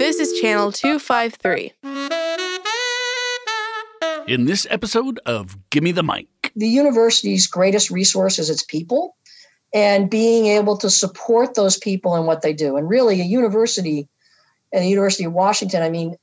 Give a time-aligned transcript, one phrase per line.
[0.00, 1.74] This is Channel 253.
[4.26, 6.26] In this episode of Gimme the Mic,
[6.56, 9.14] the university's greatest resource is its people
[9.74, 12.78] and being able to support those people in what they do.
[12.78, 14.08] And really, a university,
[14.72, 16.16] and the University of Washington, I mean,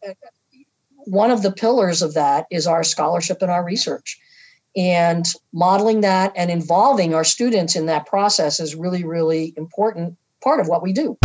[1.05, 4.19] one of the pillars of that is our scholarship and our research.
[4.75, 5.23] And
[5.53, 10.67] modeling that and involving our students in that process is really, really important part of
[10.67, 11.15] what we do.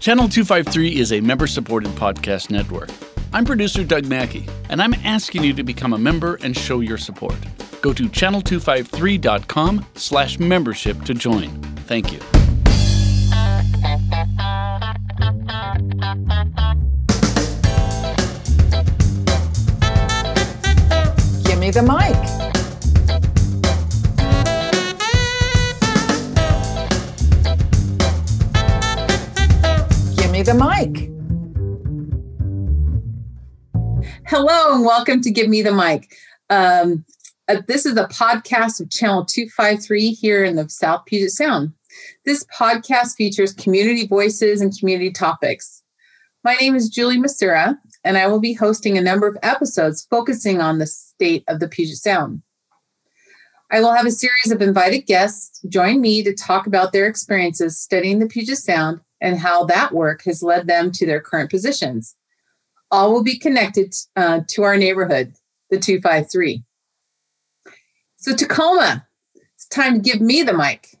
[0.00, 2.88] Channel 253 is a member supported podcast network.
[3.32, 6.98] I'm producer Doug Mackey, and I'm asking you to become a member and show your
[6.98, 7.36] support.
[7.82, 11.48] Go to channel253.com slash membership to join.
[11.88, 12.20] Thank you.
[21.44, 22.47] Give me the mic.
[30.38, 31.10] Me the mic.
[34.26, 36.14] Hello and welcome to Give Me the Mic.
[36.48, 37.04] Um,
[37.48, 41.72] uh, this is a podcast of Channel 253 here in the South Puget Sound.
[42.24, 45.82] This podcast features community voices and community topics.
[46.44, 50.60] My name is Julie Masura, and I will be hosting a number of episodes focusing
[50.60, 52.42] on the state of the Puget Sound.
[53.72, 57.80] I will have a series of invited guests join me to talk about their experiences
[57.80, 62.14] studying the Puget Sound and how that work has led them to their current positions.
[62.90, 65.34] All will be connected uh, to our neighborhood,
[65.70, 66.62] the 253.
[68.16, 69.06] So, Tacoma,
[69.54, 70.96] it's time to give me the mic.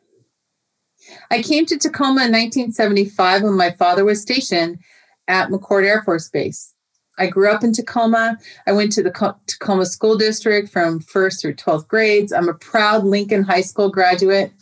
[1.30, 4.78] I came to Tacoma in 1975 when my father was stationed
[5.26, 6.74] at McChord Air Force Base.
[7.18, 8.38] I grew up in Tacoma.
[8.66, 12.32] I went to the Tacoma School District from first through 12th grades.
[12.32, 14.52] I'm a proud Lincoln High School graduate.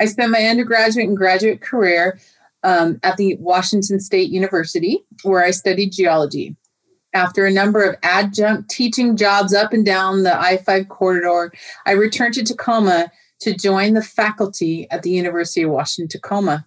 [0.00, 2.18] I spent my undergraduate and graduate career
[2.62, 6.56] um, at the Washington State University, where I studied geology.
[7.14, 11.52] After a number of adjunct teaching jobs up and down the I 5 corridor,
[11.84, 13.10] I returned to Tacoma
[13.40, 16.66] to join the faculty at the University of Washington Tacoma.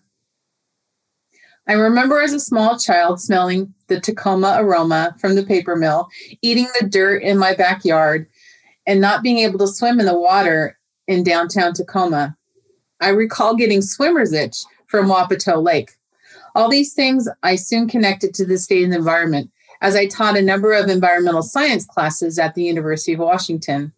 [1.67, 6.09] I remember as a small child smelling the Tacoma aroma from the paper mill,
[6.43, 8.27] eating the dirt in my backyard,
[8.85, 10.77] and not being able to swim in the water
[11.07, 12.37] in downtown Tacoma.
[13.01, 15.91] I recall getting swimmer's itch from Wapato Lake.
[16.53, 19.51] All these things I soon connected to the state and environment
[19.81, 23.91] as I taught a number of environmental science classes at the University of Washington.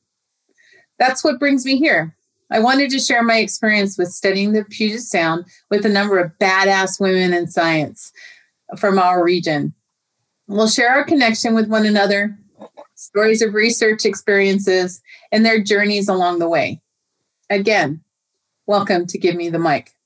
[0.98, 2.16] That's what brings me here.
[2.50, 6.32] I wanted to share my experience with studying the Puget Sound with a number of
[6.40, 8.12] badass women in science
[8.78, 9.74] from our region.
[10.48, 12.38] We'll share our connection with one another,
[12.96, 16.82] stories of research experiences, and their journeys along the way.
[17.50, 18.02] Again,
[18.66, 19.97] welcome to Give Me the Mic.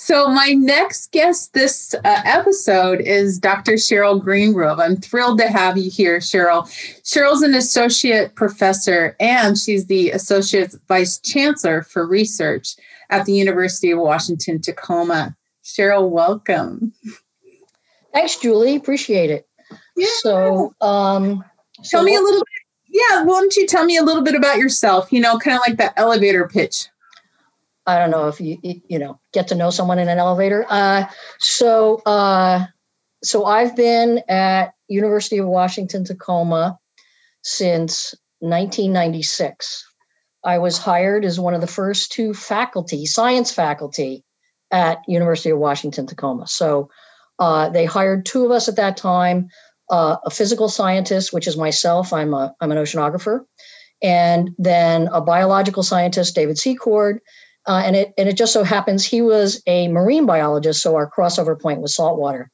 [0.00, 3.72] So, my next guest this uh, episode is Dr.
[3.72, 4.78] Cheryl Greengrove.
[4.78, 6.66] I'm thrilled to have you here, Cheryl.
[7.02, 12.76] Cheryl's an associate professor and she's the associate vice chancellor for research
[13.10, 15.36] at the University of Washington Tacoma.
[15.64, 16.92] Cheryl, welcome.
[18.14, 18.76] Thanks, Julie.
[18.76, 19.48] Appreciate it.
[19.96, 20.06] Yeah.
[20.20, 21.44] So, um,
[21.82, 23.00] tell so me a little bit.
[23.10, 25.12] Yeah, why don't you tell me a little bit about yourself?
[25.12, 26.88] You know, kind of like that elevator pitch.
[27.88, 30.66] I don't know if you you know get to know someone in an elevator.
[30.68, 31.06] Uh,
[31.38, 32.66] so uh,
[33.24, 36.78] so I've been at University of Washington Tacoma
[37.42, 39.86] since 1996.
[40.44, 44.22] I was hired as one of the first two faculty, science faculty,
[44.70, 46.46] at University of Washington Tacoma.
[46.46, 46.90] So
[47.38, 49.48] uh, they hired two of us at that time.
[49.90, 52.12] Uh, a physical scientist, which is myself.
[52.12, 53.46] I'm a I'm an oceanographer,
[54.02, 57.20] and then a biological scientist, David Secord,
[57.68, 61.08] uh, and it and it just so happens he was a marine biologist, so our
[61.08, 62.50] crossover point was saltwater.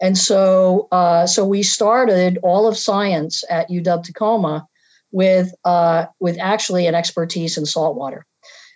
[0.00, 4.66] And so uh, so we started all of science at UW Tacoma
[5.10, 8.26] with uh, with actually an expertise in saltwater,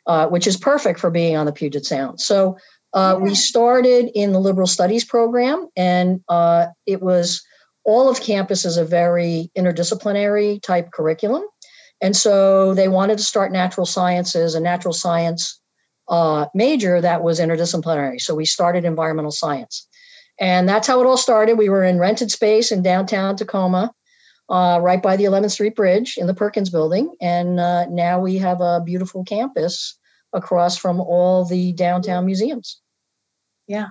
[0.07, 2.21] uh, which is perfect for being on the Puget Sound.
[2.21, 2.57] So
[2.95, 3.25] uh, yeah.
[3.25, 7.43] we started in the liberal studies program, and uh, it was
[7.85, 11.43] all of campus is a very interdisciplinary type curriculum.
[12.00, 15.61] And so they wanted to start natural sciences and natural science
[16.12, 18.20] uh, major that was interdisciplinary.
[18.20, 19.88] So we started environmental science.
[20.38, 21.56] And that's how it all started.
[21.56, 23.93] We were in rented space in downtown Tacoma,
[24.50, 27.14] uh, right by the 11th Street Bridge in the Perkins building.
[27.20, 29.99] And uh, now we have a beautiful campus
[30.35, 32.79] across from all the downtown museums.
[33.67, 33.88] Yeah,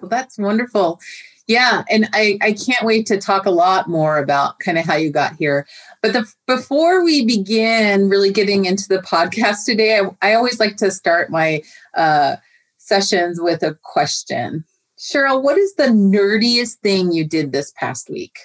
[0.00, 1.00] well, that's wonderful.
[1.46, 4.96] Yeah, and I, I can't wait to talk a lot more about kind of how
[4.96, 5.66] you got here.
[6.02, 10.76] But the, before we begin really getting into the podcast today, I, I always like
[10.76, 11.62] to start my
[11.96, 12.36] uh,
[12.76, 14.64] sessions with a question.
[14.98, 18.38] Cheryl, what is the nerdiest thing you did this past week?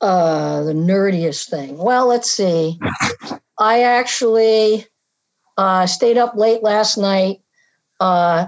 [0.00, 1.76] Uh, the nerdiest thing.
[1.76, 2.78] Well, let's see.
[3.58, 4.86] I actually
[5.56, 7.38] uh, stayed up late last night
[8.00, 8.46] uh,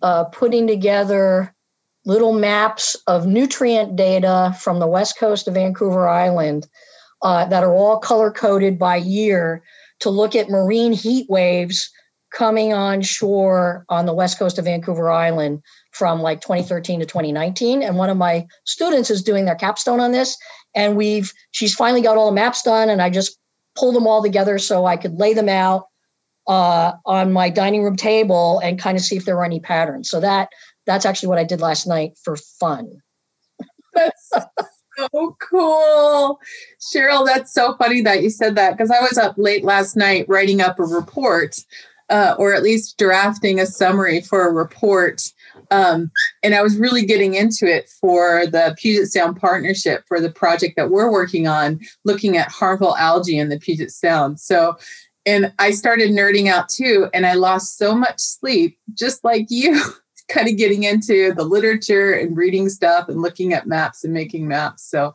[0.00, 1.54] uh, putting together
[2.06, 6.66] little maps of nutrient data from the west coast of Vancouver Island
[7.22, 9.62] uh, that are all color coded by year
[10.00, 11.90] to look at marine heat waves
[12.32, 15.62] coming on shore on the west coast of Vancouver Island
[15.92, 17.82] from like 2013 to 2019.
[17.82, 20.36] And one of my students is doing their capstone on this.
[20.74, 22.90] And we've, she's finally got all the maps done.
[22.90, 23.38] And I just
[23.74, 25.86] pulled them all together so I could lay them out
[26.46, 30.10] uh, on my dining room table and kind of see if there were any patterns.
[30.10, 30.50] So that,
[30.86, 33.02] that's actually what I did last night for fun.
[33.94, 36.38] That's so cool.
[36.80, 40.26] Cheryl, that's so funny that you said that because I was up late last night
[40.28, 41.58] writing up a report
[42.08, 45.22] uh, or at least drafting a summary for a report.
[45.70, 46.10] Um,
[46.42, 50.76] and I was really getting into it for the Puget Sound Partnership for the project
[50.76, 54.38] that we're working on, looking at harmful algae in the Puget Sound.
[54.38, 54.76] So,
[55.24, 59.82] and I started nerding out too, and I lost so much sleep, just like you,
[60.28, 64.48] kind of getting into the literature and reading stuff and looking at maps and making
[64.48, 64.82] maps.
[64.82, 65.14] So,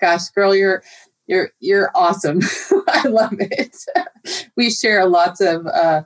[0.00, 0.82] gosh, girl, you're
[1.26, 2.40] you're you're awesome.
[2.88, 3.76] I love it.
[4.56, 6.02] we share lots of uh,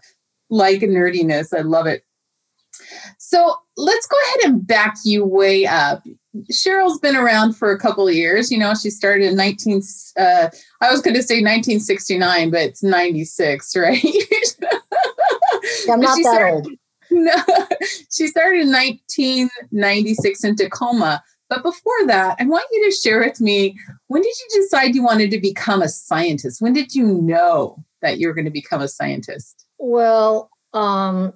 [0.51, 1.57] like nerdiness.
[1.57, 2.05] I love it.
[3.19, 6.03] So let's go ahead and back you way up.
[6.53, 8.51] Cheryl's been around for a couple of years.
[8.51, 9.83] You know, she started in 19,
[10.19, 10.49] uh,
[10.81, 14.05] I was going to say 1969, but it's 96, right?
[15.91, 16.69] I'm not that started, old.
[17.27, 17.43] No,
[18.11, 21.23] she started in 1996 in Tacoma.
[21.49, 23.79] But before that, I want you to share with me
[24.09, 26.61] when did you decide you wanted to become a scientist?
[26.61, 29.65] When did you know that you were going to become a scientist?
[29.79, 31.33] Well, um,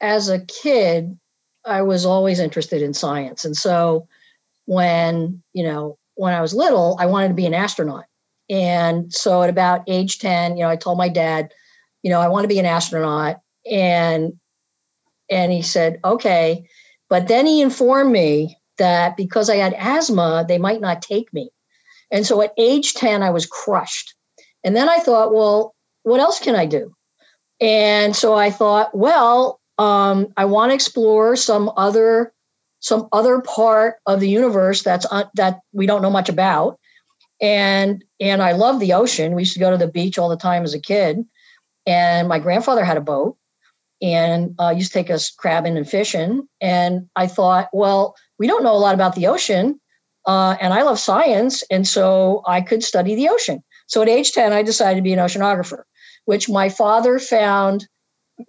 [0.00, 1.18] as a kid,
[1.64, 3.44] I was always interested in science.
[3.44, 4.06] And so
[4.66, 8.04] when, you know, when I was little, I wanted to be an astronaut.
[8.50, 11.52] And so at about age 10, you know, I told my dad,
[12.02, 13.40] you know, I want to be an astronaut.
[13.70, 14.34] And
[15.30, 16.66] and he said, okay.
[17.08, 21.50] But then he informed me that because I had asthma, they might not take me.
[22.10, 24.14] And so at age 10, I was crushed.
[24.64, 26.94] And then I thought, well, what else can I do?
[27.60, 32.32] And so I thought, well, um, I want to explore some other
[32.80, 36.78] some other part of the universe that's uh, that we don't know much about.
[37.40, 39.34] And and I love the ocean.
[39.34, 41.24] We used to go to the beach all the time as a kid.
[41.86, 43.36] And my grandfather had a boat
[44.02, 46.46] and uh, used to take us crabbing and fishing.
[46.60, 49.80] And I thought, well, we don't know a lot about the ocean,
[50.26, 53.62] uh, and I love science, and so I could study the ocean.
[53.86, 55.82] So at age ten, I decided to be an oceanographer
[56.26, 57.88] which my father found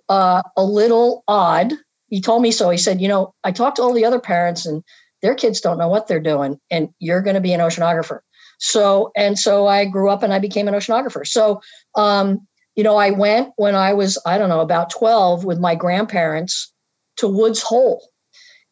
[0.10, 1.74] uh, a little odd.
[2.10, 2.70] He told me so.
[2.70, 4.84] He said, You know, I talked to all the other parents and
[5.22, 8.20] their kids don't know what they're doing, and you're going to be an oceanographer.
[8.60, 11.26] So, and so I grew up and I became an oceanographer.
[11.26, 11.62] So,
[11.96, 12.48] um,
[12.78, 16.72] you know, I went when I was, I don't know, about 12 with my grandparents
[17.18, 18.08] to Woods Hole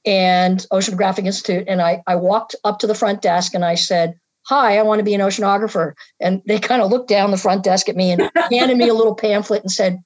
[0.06, 1.66] and Oceanographic Institute.
[1.68, 4.14] And I, I walked up to the front desk and I said,
[4.46, 5.94] hi, I want to be an oceanographer.
[6.20, 8.94] And they kind of looked down the front desk at me and handed me a
[8.94, 10.00] little pamphlet and said,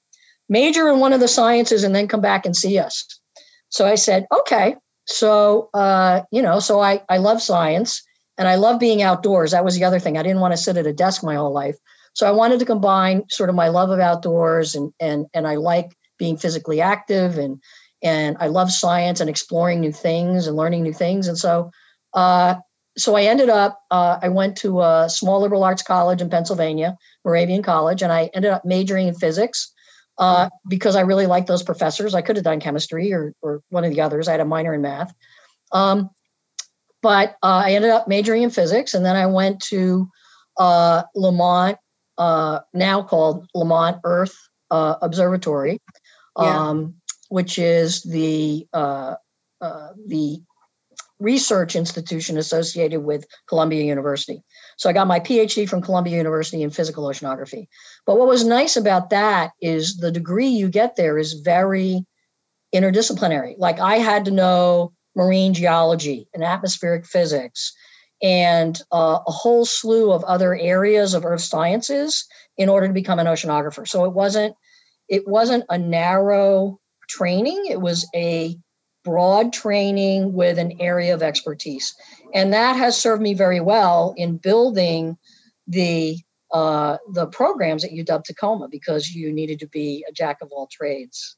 [0.48, 3.06] major in one of the sciences and then come back and see us.
[3.68, 4.76] So I said, okay.
[5.04, 8.02] So, uh, you know, so I, I love science
[8.38, 9.50] and I love being outdoors.
[9.50, 10.16] That was the other thing.
[10.16, 11.76] I didn't want to sit at a desk my whole life.
[12.12, 15.56] So I wanted to combine sort of my love of outdoors and, and, and I
[15.56, 17.62] like being physically active and,
[18.02, 21.28] and I love science and exploring new things and learning new things.
[21.28, 21.70] And so
[22.14, 22.56] uh,
[22.96, 26.96] so I ended up, uh, I went to a small liberal arts college in Pennsylvania,
[27.24, 29.72] Moravian College, and I ended up majoring in physics
[30.18, 32.14] uh, because I really liked those professors.
[32.14, 34.28] I could have done chemistry or, or one of the others.
[34.28, 35.14] I had a minor in math.
[35.72, 36.10] Um,
[37.00, 40.08] but uh, I ended up majoring in physics, and then I went to
[40.58, 41.78] uh, Lamont,
[42.20, 44.36] uh, now called Lamont Earth
[44.70, 45.80] uh, Observatory,
[46.36, 46.86] um, yeah.
[47.30, 48.66] which is the
[50.06, 50.42] the
[51.18, 54.42] research institution associated with Columbia University.
[54.78, 57.66] So I got my PhD from Columbia University in physical oceanography.
[58.06, 62.06] But what was nice about that is the degree you get there is very
[62.74, 63.54] interdisciplinary.
[63.58, 67.74] Like I had to know marine geology and atmospheric physics
[68.22, 73.18] and uh, a whole slew of other areas of earth sciences in order to become
[73.18, 73.86] an oceanographer.
[73.86, 74.54] So it wasn't
[75.08, 78.56] it wasn't a narrow training, it was a
[79.02, 81.94] broad training with an area of expertise.
[82.34, 85.16] And that has served me very well in building
[85.66, 86.18] the
[86.52, 90.68] uh, the programs at UW Tacoma because you needed to be a jack of all
[90.70, 91.36] trades.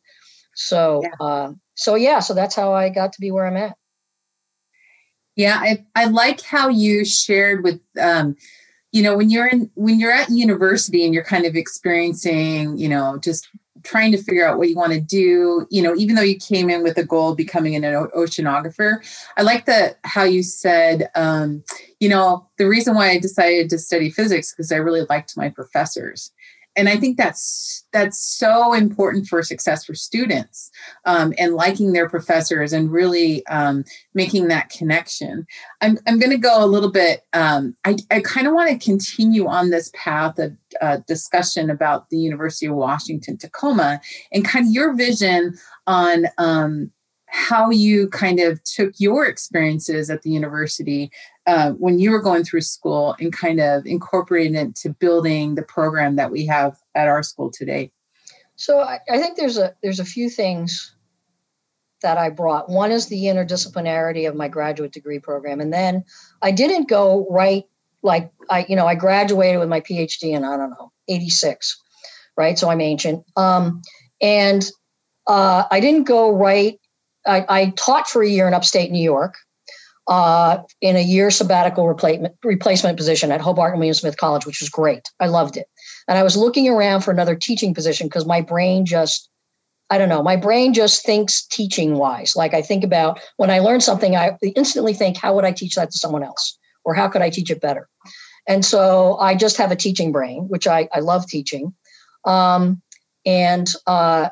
[0.54, 1.26] So, yeah.
[1.26, 3.76] Uh, so yeah, so that's how I got to be where I'm at.
[5.36, 8.36] Yeah, I, I like how you shared with um,
[8.92, 12.88] you know when you're in when you're at university and you're kind of experiencing you
[12.88, 13.48] know just
[13.82, 16.70] trying to figure out what you want to do you know even though you came
[16.70, 18.98] in with a goal becoming an oceanographer
[19.36, 21.64] i like the how you said um,
[21.98, 25.48] you know the reason why i decided to study physics because i really liked my
[25.48, 26.30] professors
[26.76, 30.70] and i think that's that's so important for success for students
[31.04, 35.46] um, and liking their professors and really um, making that connection.
[35.82, 38.84] I'm, I'm going to go a little bit um, i, I kind of want to
[38.84, 44.00] continue on this path of uh, discussion about the university of washington tacoma
[44.32, 45.54] and kind of your vision
[45.86, 46.90] on um,
[47.32, 51.10] how you kind of took your experiences at the university
[51.46, 55.62] uh, when you were going through school and kind of incorporating it to building the
[55.62, 57.90] program that we have at our school today?
[58.56, 60.94] So I, I think there's a there's a few things
[62.02, 62.68] that I brought.
[62.68, 66.04] One is the interdisciplinarity of my graduate degree program, and then
[66.42, 67.64] I didn't go right
[68.02, 71.80] like I you know I graduated with my PhD in I don't know 86,
[72.36, 72.58] right?
[72.58, 73.82] So I'm ancient, um,
[74.20, 74.64] and
[75.26, 76.78] uh, I didn't go right.
[77.26, 79.36] I, I taught for a year in upstate New York,
[80.08, 84.60] uh, in a year sabbatical replacement replacement position at Hobart and William Smith College, which
[84.60, 85.10] was great.
[85.20, 85.66] I loved it.
[86.08, 89.28] And I was looking around for another teaching position because my brain just,
[89.90, 92.34] I don't know, my brain just thinks teaching wise.
[92.34, 95.76] Like I think about when I learn something, I instantly think, how would I teach
[95.76, 96.58] that to someone else?
[96.84, 97.88] Or how could I teach it better?
[98.48, 101.74] And so I just have a teaching brain, which I, I love teaching.
[102.24, 102.82] Um,
[103.24, 104.30] and uh,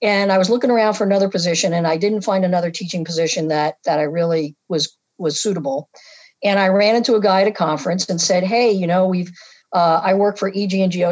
[0.00, 3.48] and I was looking around for another position, and I didn't find another teaching position
[3.48, 5.88] that that I really was was suitable.
[6.44, 9.32] And I ran into a guy at a conference and said, "Hey, you know, we've
[9.72, 11.04] uh, I work for EG&G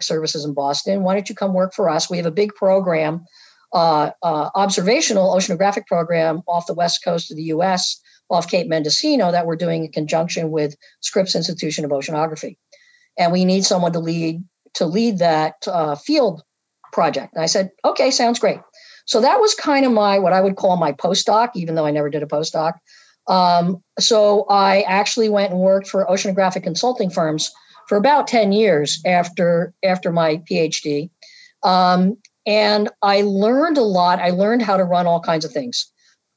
[0.00, 1.02] Services in Boston.
[1.02, 2.08] Why don't you come work for us?
[2.08, 3.24] We have a big program,
[3.72, 9.30] uh, uh, observational oceanographic program off the west coast of the U.S., off Cape Mendocino,
[9.32, 12.56] that we're doing in conjunction with Scripps Institution of Oceanography,
[13.18, 14.42] and we need someone to lead
[14.74, 16.42] to lead that uh, field
[16.92, 18.60] project." And I said, "Okay, sounds great."
[19.06, 21.90] So that was kind of my what I would call my postdoc, even though I
[21.90, 22.74] never did a postdoc.
[23.26, 27.50] Um, so I actually went and worked for oceanographic consulting firms
[27.88, 31.10] for about 10 years after after my PhD.
[31.62, 32.16] Um,
[32.46, 34.18] and I learned a lot.
[34.18, 35.90] I learned how to run all kinds of things.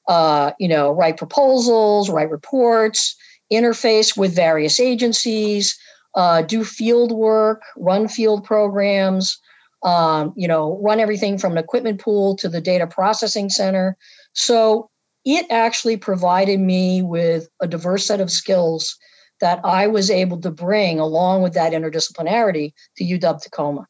[0.08, 3.15] Uh, you know, write proposals, write reports,
[3.51, 5.77] interface with various agencies,
[6.15, 9.38] uh, do field work, run field programs,
[9.84, 13.98] um, you know, run everything from an equipment pool to the data processing center.
[14.34, 14.89] So
[15.27, 18.98] it actually provided me with a diverse set of skills
[19.41, 23.86] that I was able to bring along with that interdisciplinarity to UW Tacoma.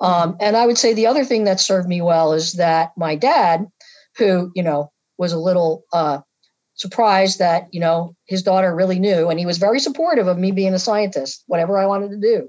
[0.00, 3.14] Um, and I would say the other thing that served me well is that my
[3.16, 3.66] dad,
[4.16, 6.20] who, you know, was a little uh,
[6.74, 10.52] surprised that, you know, his daughter really knew, and he was very supportive of me
[10.52, 12.48] being a scientist, whatever I wanted to do.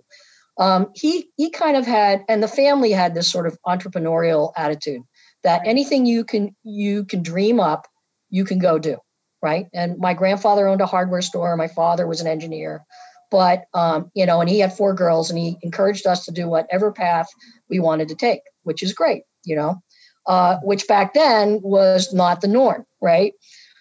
[0.58, 5.02] Um, he he kind of had, and the family had this sort of entrepreneurial attitude
[5.44, 7.86] that anything you can you can dream up
[8.34, 8.98] you can go do
[9.44, 9.68] right?
[9.74, 11.58] And my grandfather owned a hardware store.
[11.58, 12.86] My father was an engineer.
[13.30, 16.48] But um, you know and he had four girls and he encouraged us to do
[16.48, 17.30] whatever path
[17.70, 19.82] we wanted to take which is great you know?
[20.26, 23.34] Uh, which back then was not the norm right?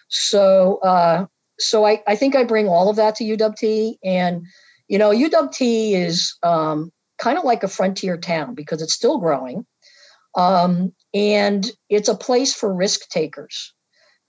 [0.09, 1.25] So uh,
[1.59, 4.43] so I, I think i bring all of that to uwt and
[4.87, 9.65] you know uwt is um, kind of like a frontier town because it's still growing.
[10.35, 13.71] Um, and it's a place for risk takers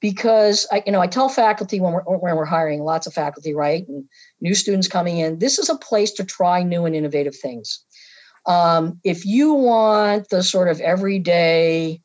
[0.04, 3.54] because I, you know, I tell faculty when we're when we're hiring lots of faculty,
[3.54, 4.04] right, and
[4.42, 7.82] new students coming in, this is a place to try new and innovative things.
[8.44, 12.02] Um, if you want the sort of everyday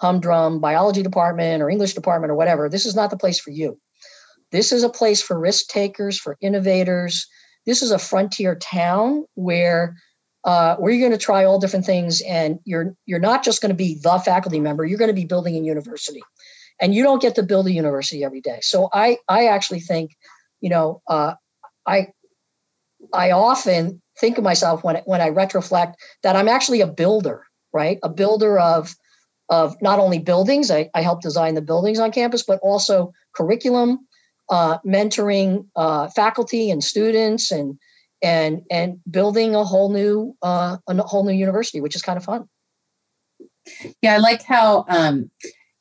[0.00, 3.78] humdrum biology department or English department or whatever, this is not the place for you.
[4.50, 7.26] This is a place for risk takers, for innovators.
[7.66, 9.94] This is a frontier town where
[10.44, 13.68] uh, where you're going to try all different things, and you're you're not just going
[13.68, 14.86] to be the faculty member.
[14.86, 16.22] You're going to be building a university
[16.82, 18.58] and you don't get to build a university every day.
[18.60, 20.10] So I I actually think,
[20.60, 21.34] you know, uh,
[21.86, 22.08] I
[23.14, 27.98] I often think of myself when when I retroflect that I'm actually a builder, right?
[28.02, 28.94] A builder of
[29.48, 34.06] of not only buildings, I, I help design the buildings on campus, but also curriculum,
[34.48, 37.78] uh, mentoring uh, faculty and students, and
[38.22, 42.24] and and building a whole new uh, a whole new university, which is kind of
[42.24, 42.48] fun.
[44.02, 45.30] Yeah, I like how um,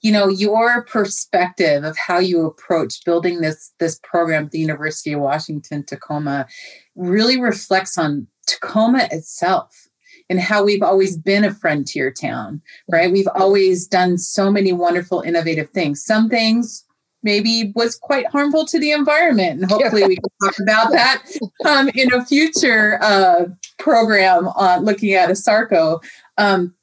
[0.01, 5.13] you know your perspective of how you approach building this this program at the university
[5.13, 6.48] of washington tacoma
[6.96, 9.88] really reflects on tacoma itself
[10.31, 13.12] and how we've always been a frontier town, right?
[13.12, 16.05] We've always done so many wonderful, innovative things.
[16.05, 16.86] Some things
[17.22, 19.62] maybe was quite harmful to the environment.
[19.62, 21.24] And hopefully we can talk about that
[21.65, 23.46] um, in a future uh,
[23.77, 26.01] program on looking at ASARCO.
[26.38, 26.74] Um,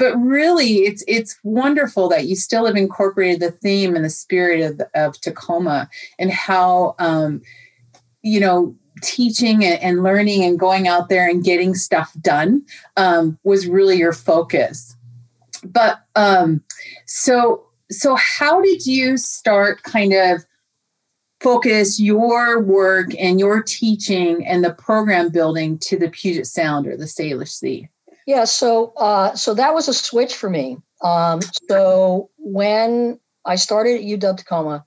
[0.00, 4.62] but really it's it's wonderful that you still have incorporated the theme and the spirit
[4.62, 7.42] of, of Tacoma and how um,
[8.22, 12.64] you know teaching and learning and going out there and getting stuff done
[12.96, 14.96] um, was really your focus.
[15.62, 16.64] But um,
[17.06, 20.46] so so how did you start kind of
[21.40, 26.96] focus your work and your teaching and the program building to the Puget Sound or
[26.96, 27.90] the Salish Sea?
[28.26, 30.78] Yeah, so uh, so that was a switch for me.
[31.02, 34.84] Um, so when I started at UW Tacoma,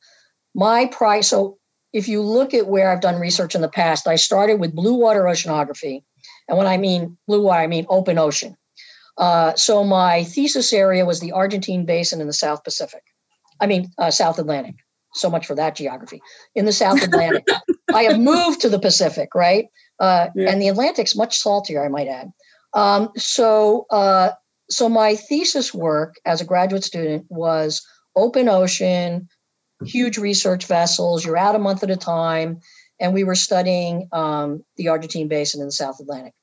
[0.56, 1.30] my price.
[1.30, 1.58] So
[1.92, 4.94] if you look at where I've done research in the past, I started with blue
[4.94, 6.04] water oceanography,
[6.48, 8.56] and when I mean blue water, I mean open ocean.
[9.18, 13.04] Uh, so my thesis area was the Argentine Basin in the South Pacific.
[13.60, 14.75] I mean, uh, South Atlantic.
[15.13, 16.22] So much for that geography.
[16.56, 17.46] In the South Atlantic,
[17.94, 19.68] I have moved to the Pacific, right?
[20.00, 20.50] Uh, yeah.
[20.50, 22.32] And the Atlantic's much saltier, I might add.
[22.74, 24.32] Um, so, uh,
[24.70, 29.27] so my thesis work as a graduate student was open ocean,
[29.84, 31.25] huge research vessels.
[31.25, 32.60] You're out a month at a time,
[33.00, 36.34] and we were studying um, the Argentine Basin in the South Atlantic.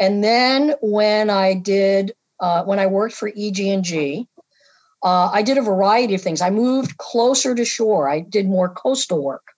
[0.00, 4.28] And then when I did, uh, when I worked for EG&G,
[5.02, 6.40] uh, I did a variety of things.
[6.40, 8.08] I moved closer to shore.
[8.08, 9.53] I did more coastal work.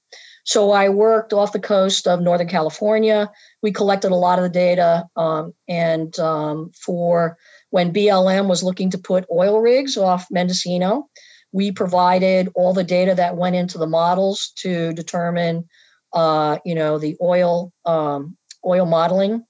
[0.46, 3.30] So I worked off the coast of Northern California.
[3.62, 5.04] We collected a lot of the data.
[5.16, 7.36] Um, and um, for
[7.70, 11.08] when BLM was looking to put oil rigs off Mendocino,
[11.50, 15.68] we provided all the data that went into the models to determine,
[16.12, 19.44] uh, you know, the oil um, oil modeling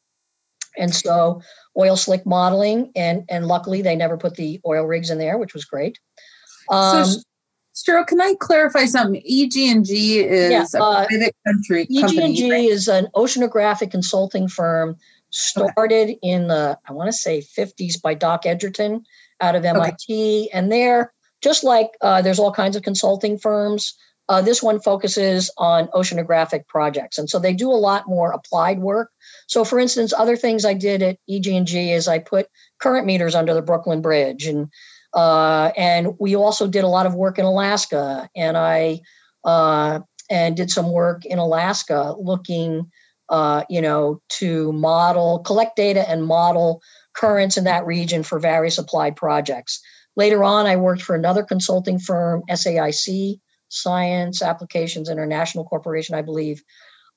[0.79, 1.43] and so
[1.77, 5.53] oil slick modeling, and and luckily they never put the oil rigs in there, which
[5.53, 5.99] was great.
[6.71, 7.21] Um, so,
[7.85, 9.21] Cheryl, can I clarify something?
[9.25, 12.65] EG&G is yeah, uh, a private country EG&G right?
[12.65, 14.97] is an oceanographic consulting firm
[15.31, 16.19] started okay.
[16.23, 19.05] in the I want to say 50s by Doc Edgerton
[19.41, 20.49] out of MIT, okay.
[20.53, 21.13] and they're
[21.43, 23.95] just like uh, there's all kinds of consulting firms.
[24.29, 28.81] Uh, this one focuses on oceanographic projects, and so they do a lot more applied
[28.81, 29.11] work
[29.47, 33.55] so, for instance, other things I did at EG&G is I put current meters under
[33.55, 34.69] the Brooklyn Bridge, and
[35.15, 39.01] uh, and we also did a lot of work in Alaska, and I
[39.45, 42.91] uh, and did some work in Alaska looking,
[43.29, 46.83] uh, you know, to model, collect data, and model
[47.15, 49.81] currents in that region for various applied projects.
[50.17, 53.39] Later on, I worked for another consulting firm, SAIC,
[53.69, 56.63] Science Applications International Corporation, I believe.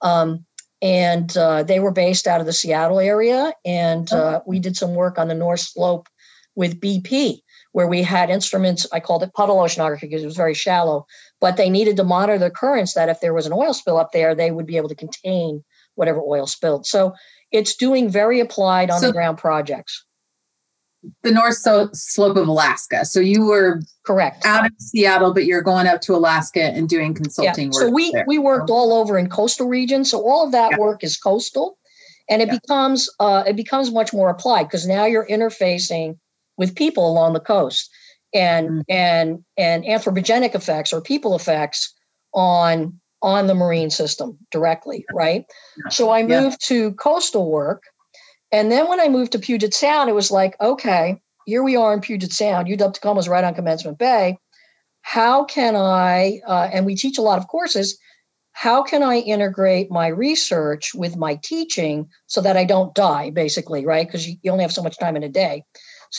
[0.01, 0.45] Um,
[0.81, 3.53] and uh, they were based out of the Seattle area.
[3.65, 6.07] And uh, we did some work on the North Slope
[6.55, 7.39] with BP,
[7.71, 8.87] where we had instruments.
[8.91, 11.05] I called it puddle oceanography because it was very shallow,
[11.39, 14.11] but they needed to monitor the currents that if there was an oil spill up
[14.11, 15.63] there, they would be able to contain
[15.95, 16.85] whatever oil spilled.
[16.85, 17.13] So
[17.51, 20.05] it's doing very applied on the ground projects
[21.23, 23.05] the north so- slope of Alaska.
[23.05, 27.13] So you were correct out of Seattle, but you're going up to Alaska and doing
[27.13, 27.77] consulting yeah.
[27.77, 27.87] work.
[27.87, 28.25] So we there.
[28.27, 30.11] we worked all over in coastal regions.
[30.11, 30.77] So all of that yeah.
[30.77, 31.77] work is coastal,
[32.29, 32.55] and it yeah.
[32.55, 36.17] becomes uh, it becomes much more applied because now you're interfacing
[36.59, 37.89] with people along the coast,
[38.31, 38.81] and mm-hmm.
[38.89, 41.91] and and anthropogenic effects or people effects
[42.35, 45.45] on on the marine system directly, right?
[45.89, 47.83] So I moved to coastal work
[48.51, 51.93] and then when I moved to Puget Sound, it was like, okay, here we are
[51.93, 52.67] in Puget Sound.
[52.67, 54.37] UW Tacoma is right on Commencement Bay.
[55.01, 57.97] How can I, uh, and we teach a lot of courses,
[58.53, 63.85] how can I integrate my research with my teaching so that I don't die, basically,
[63.85, 64.05] right?
[64.05, 65.63] Because you, you only have so much time in a day.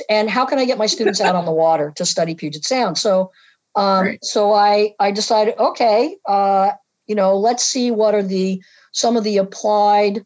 [0.09, 2.99] And how can I get my students out on the water to study Puget Sound?
[2.99, 3.33] So,
[3.75, 4.25] um, right.
[4.25, 6.73] so I I decided, okay, uh,
[7.07, 10.25] you know, let's see what are the some of the applied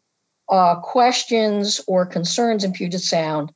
[0.49, 3.51] uh, questions or concerns in Puget Sound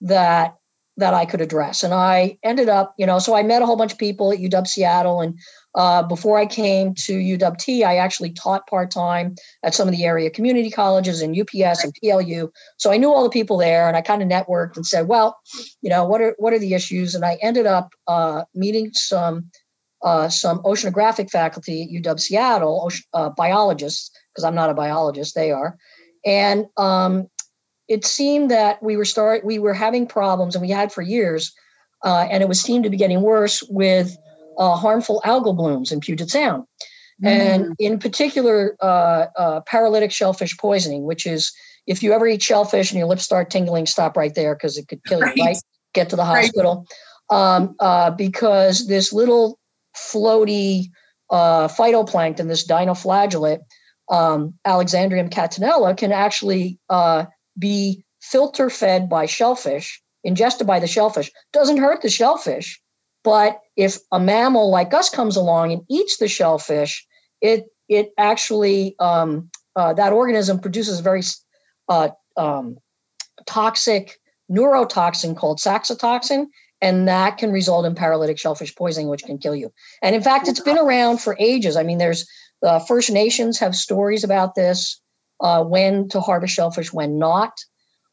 [0.00, 0.56] that
[0.96, 1.82] that I could address.
[1.82, 4.38] And I ended up, you know, so I met a whole bunch of people at
[4.38, 5.20] UW Seattle.
[5.20, 5.38] And
[5.74, 10.04] uh, before I came to UWT, I actually taught part time at some of the
[10.04, 12.50] area community colleges and UPS and PLU.
[12.76, 15.38] So I knew all the people there, and I kind of networked and said, well,
[15.80, 17.14] you know, what are what are the issues?
[17.14, 19.50] And I ended up uh, meeting some
[20.02, 25.52] uh, some oceanographic faculty at UW Seattle, uh, biologists, because I'm not a biologist, they
[25.52, 25.78] are
[26.24, 27.28] and um,
[27.88, 31.52] it seemed that we were start we were having problems, and we had for years,
[32.04, 34.16] uh, and it was seemed to be getting worse with
[34.58, 36.64] uh, harmful algal blooms in Puget Sound,
[37.22, 37.28] mm.
[37.28, 41.52] and in particular, uh, uh, paralytic shellfish poisoning, which is
[41.86, 44.88] if you ever eat shellfish and your lips start tingling, stop right there because it
[44.88, 45.44] could kill you.
[45.44, 45.56] Right?
[45.94, 46.86] Get to the hospital.
[47.30, 47.56] Right.
[47.56, 49.58] Um, uh, because this little
[49.96, 50.90] floaty
[51.30, 53.60] uh, phytoplankton, this dinoflagellate,
[54.10, 57.24] um, Alexandrium catenella, can actually uh,
[57.58, 61.30] be filter fed by shellfish, ingested by the shellfish.
[61.52, 62.80] Doesn't hurt the shellfish,
[63.24, 67.06] but if a mammal like us comes along and eats the shellfish,
[67.40, 71.22] it it actually um, uh, that organism produces a very
[71.88, 72.76] uh, um,
[73.46, 76.46] toxic neurotoxin called saxitoxin,
[76.80, 79.72] and that can result in paralytic shellfish poisoning, which can kill you.
[80.02, 81.76] And in fact, it's been around for ages.
[81.76, 82.28] I mean, there's
[82.62, 85.00] uh, First Nations have stories about this,
[85.40, 87.52] uh, when to harvest shellfish, when not.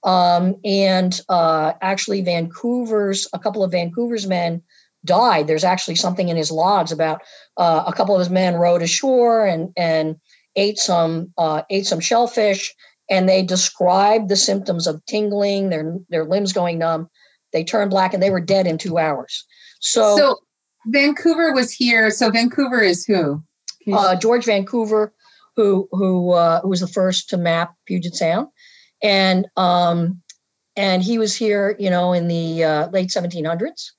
[0.04, 4.62] Um, and uh, actually, Vancouver's a couple of Vancouver's men
[5.06, 5.48] died.
[5.48, 7.22] There's actually something in his logs about
[7.58, 10.16] uh, a couple of his men rowed ashore and and
[10.56, 12.74] ate some uh, ate some shellfish,
[13.10, 17.10] and they described the symptoms of tingling, their their limbs going numb.
[17.54, 19.46] They turned black, and they were dead in two hours.
[19.80, 20.36] So, so
[20.88, 22.12] Vancouver was here.
[22.12, 23.44] So Vancouver is who?
[23.92, 25.14] Uh, George Vancouver,
[25.56, 28.48] who who uh, who was the first to map Puget Sound,
[29.02, 30.22] and um,
[30.76, 33.92] and he was here, you know, in the uh, late 1700s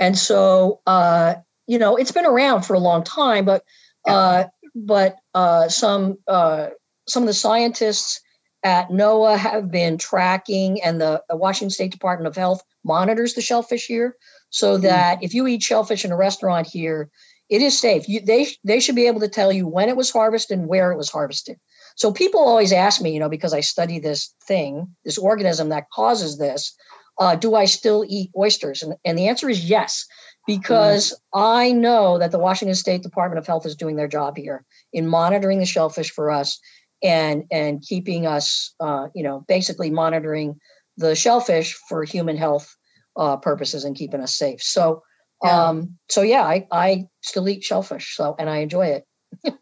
[0.00, 1.34] and so, uh,
[1.66, 3.62] you know, it's been around for a long time, but
[4.08, 6.68] uh, but uh, some uh,
[7.06, 8.20] some of the scientists
[8.64, 13.42] at NOAA have been tracking, and the, the Washington State Department of Health monitors the
[13.42, 14.16] shellfish here,
[14.48, 14.84] so mm-hmm.
[14.84, 17.10] that if you eat shellfish in a restaurant here,
[17.50, 18.08] it is safe.
[18.08, 20.90] You, they they should be able to tell you when it was harvested and where
[20.90, 21.58] it was harvested.
[21.96, 25.90] So people always ask me, you know, because I study this thing, this organism that
[25.90, 26.74] causes this
[27.20, 28.82] uh, do I still eat oysters?
[28.82, 30.06] And, and the answer is yes,
[30.46, 31.44] because mm-hmm.
[31.44, 35.06] I know that the Washington State Department of Health is doing their job here in
[35.06, 36.58] monitoring the shellfish for us
[37.02, 40.58] and and keeping us, uh, you know, basically monitoring
[40.96, 42.74] the shellfish for human health
[43.16, 44.62] uh, purposes and keeping us safe.
[44.62, 45.02] So,
[45.44, 45.68] yeah.
[45.68, 48.16] um, so yeah, I, I still eat shellfish.
[48.16, 49.04] So, and I enjoy it.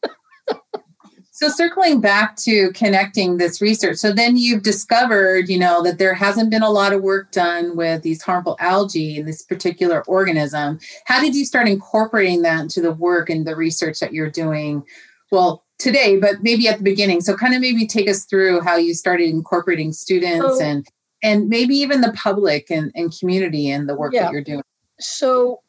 [1.39, 6.13] So circling back to connecting this research, so then you've discovered, you know, that there
[6.13, 10.81] hasn't been a lot of work done with these harmful algae in this particular organism.
[11.05, 14.83] How did you start incorporating that into the work and the research that you're doing?
[15.31, 17.21] Well, today, but maybe at the beginning.
[17.21, 20.89] So kind of maybe take us through how you started incorporating students and
[21.23, 24.25] and maybe even the public and, and community in the work yeah.
[24.25, 24.63] that you're doing.
[24.99, 25.63] So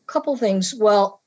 [0.00, 0.76] a couple things.
[0.78, 1.17] Well,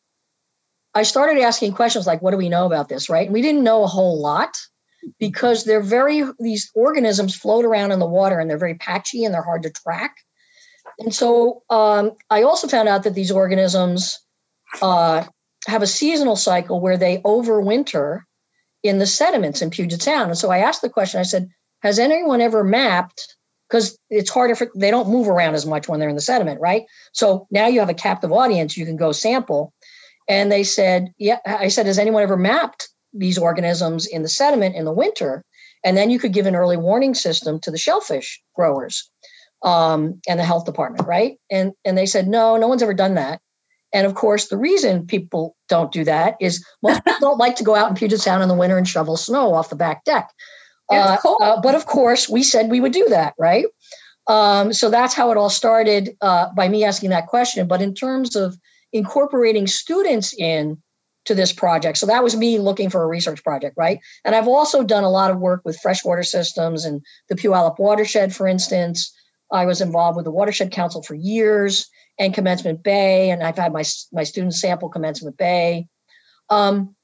[0.93, 3.25] I started asking questions like, what do we know about this, right?
[3.25, 4.58] And we didn't know a whole lot
[5.19, 9.34] because they're very, these organisms float around in the water and they're very patchy and
[9.34, 10.17] they're hard to track.
[10.99, 14.19] And so um, I also found out that these organisms
[14.82, 15.23] uh,
[15.67, 18.21] have a seasonal cycle where they overwinter
[18.84, 20.30] in the sediments in Puget Sound.
[20.30, 21.49] And so I asked the question I said,
[21.82, 23.36] has anyone ever mapped?
[23.69, 26.60] Because it's harder for, they don't move around as much when they're in the sediment,
[26.60, 26.84] right?
[27.13, 29.73] So now you have a captive audience, you can go sample
[30.31, 34.75] and they said, Yeah, I said, Has anyone ever mapped these organisms in the sediment
[34.75, 35.43] in the winter?
[35.83, 39.09] And then you could give an early warning system to the shellfish growers
[39.61, 41.37] um, and the health department, right?
[41.51, 43.41] And and they said, No, no one's ever done that.
[43.93, 47.65] And of course, the reason people don't do that is most people don't like to
[47.65, 50.29] go out in Puget Sound in the winter and shovel snow off the back deck.
[50.89, 53.65] Uh, uh, but of course, we said we would do that, right?
[54.27, 57.67] Um, so that's how it all started uh, by me asking that question.
[57.67, 58.57] But in terms of
[58.93, 60.82] incorporating students in
[61.25, 61.97] to this project.
[61.97, 63.99] So that was me looking for a research project, right?
[64.25, 68.36] And I've also done a lot of work with freshwater systems and the Puyallup watershed,
[68.36, 69.13] for instance.
[69.51, 73.73] I was involved with the Watershed Council for years and Commencement Bay, and I've had
[73.73, 75.88] my my students sample Commencement Bay.
[76.49, 76.95] Um,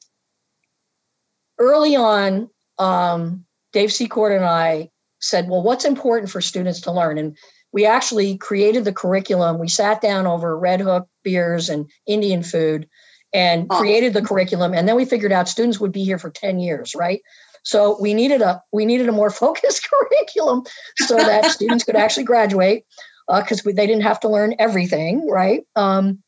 [1.57, 7.17] early on, um, Dave Secord and I said, "Well, what's important for students to learn?"
[7.17, 7.37] And
[7.73, 9.59] we actually created the curriculum.
[9.59, 12.87] We sat down over Red Hook beers and Indian food
[13.33, 13.77] and oh.
[13.77, 14.73] created the curriculum.
[14.73, 17.21] And then we figured out students would be here for 10 years, right?
[17.63, 20.63] So we needed a we needed a more focused curriculum
[20.95, 22.85] so that students could actually graduate
[23.27, 25.63] because uh, they didn't have to learn everything, right?
[25.75, 26.23] Um,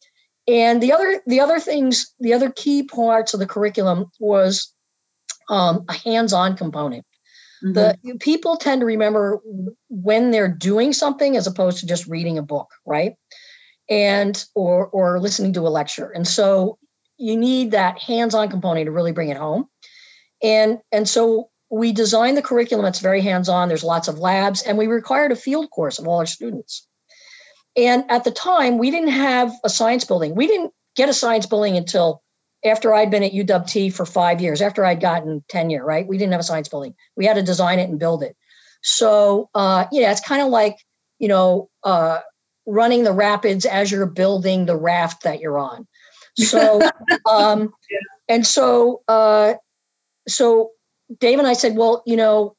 [0.49, 4.73] and the other the other things, the other key parts of the curriculum was
[5.49, 7.05] um, a hands-on component.
[7.63, 7.73] Mm-hmm.
[7.73, 9.39] The people tend to remember
[9.89, 13.13] when they're doing something as opposed to just reading a book, right?
[13.89, 16.11] And or or listening to a lecture.
[16.11, 16.77] And so
[17.17, 19.67] you need that hands-on component to really bring it home.
[20.41, 23.67] And and so we designed the curriculum that's very hands-on.
[23.67, 26.87] There's lots of labs, and we required a field course of all our students.
[27.75, 30.35] And at the time, we didn't have a science building.
[30.35, 32.21] We didn't get a science building until
[32.65, 36.07] after I'd been at UWT for five years, after I'd gotten tenure, right?
[36.07, 36.93] We didn't have a science building.
[37.15, 38.35] We had to design it and build it.
[38.81, 40.77] So uh, yeah, it's kind of like
[41.19, 42.19] you know uh,
[42.69, 45.87] running the rapids as you're building the raft that you're on.
[46.37, 46.81] So
[47.29, 47.97] um, yeah.
[48.27, 49.55] and so uh,
[50.27, 50.71] so
[51.19, 52.55] Dave and I said, well, you know,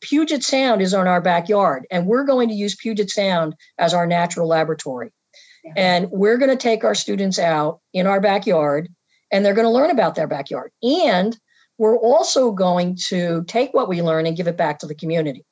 [0.00, 4.06] Puget Sound is on our backyard, and we're going to use Puget Sound as our
[4.06, 5.10] natural laboratory.
[5.64, 5.72] Yeah.
[5.76, 8.88] And we're going to take our students out in our backyard,
[9.30, 10.70] and they're going to learn about their backyard.
[10.82, 11.36] And
[11.78, 15.44] we're also going to take what we learn and give it back to the community.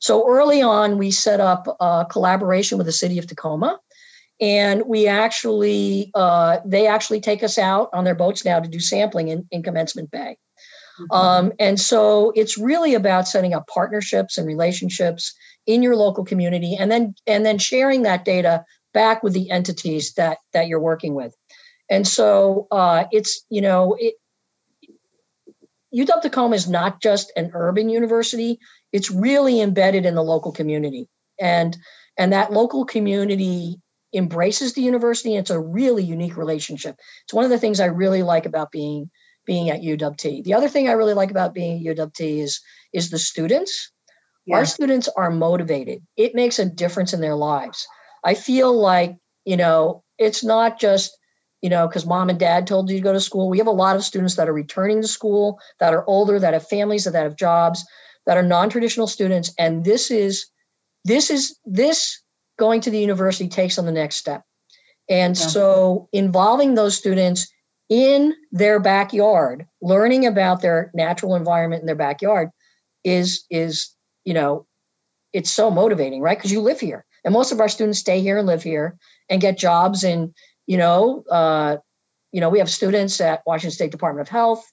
[0.00, 3.78] So early on, we set up a collaboration with the city of Tacoma.
[4.38, 8.80] And we actually, uh, they actually take us out on their boats now to do
[8.80, 10.36] sampling in, in Commencement Bay.
[11.00, 11.12] Mm-hmm.
[11.12, 15.34] Um, and so it's really about setting up partnerships and relationships
[15.66, 20.14] in your local community and then and then sharing that data back with the entities
[20.14, 21.34] that that you're working with.
[21.88, 24.14] And so uh, it's, you know, it,
[25.94, 28.58] UW Tacoma is not just an urban university,
[28.92, 31.08] it's really embedded in the local community.
[31.40, 31.76] And
[32.18, 33.80] and that local community
[34.14, 35.36] embraces the university.
[35.36, 36.96] It's a really unique relationship.
[37.24, 39.10] It's one of the things I really like about being
[39.44, 40.44] being at UWT.
[40.44, 42.60] The other thing I really like about being at UWT is
[42.92, 43.92] is the students.
[44.46, 44.56] Yeah.
[44.56, 46.02] Our students are motivated.
[46.16, 47.86] It makes a difference in their lives.
[48.24, 51.16] I feel like, you know, it's not just,
[51.62, 53.48] you know, because mom and dad told you to go to school.
[53.48, 56.54] We have a lot of students that are returning to school, that are older, that
[56.54, 57.84] have families, that have jobs,
[58.26, 59.52] that are non-traditional students.
[59.58, 60.46] And this is
[61.04, 62.20] this is this
[62.58, 64.42] going to the university takes on the next step.
[65.08, 65.46] And yeah.
[65.46, 67.52] so involving those students
[67.88, 72.50] in their backyard, learning about their natural environment in their backyard
[73.04, 74.66] is is you know
[75.32, 76.36] it's so motivating, right?
[76.36, 78.96] Because you live here, and most of our students stay here and live here
[79.30, 80.34] and get jobs in
[80.66, 81.76] you know uh,
[82.32, 84.66] you know we have students at Washington State Department of Health,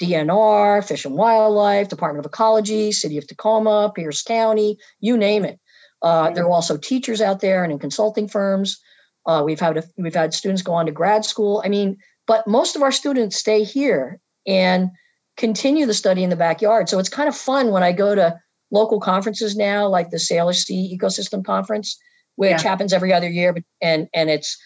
[0.00, 5.58] DNR, Fish and Wildlife, Department of Ecology, City of Tacoma, Pierce County, you name it.
[6.02, 8.78] Uh, there are also teachers out there and in consulting firms.
[9.24, 11.62] Uh, we've had a, we've had students go on to grad school.
[11.64, 14.90] I mean, but most of our students stay here and
[15.36, 16.88] continue the study in the backyard.
[16.88, 18.38] So it's kind of fun when I go to
[18.70, 21.98] local conferences now, like the Salish Sea Ecosystem Conference,
[22.36, 22.62] which yeah.
[22.62, 24.56] happens every other year, but and and it's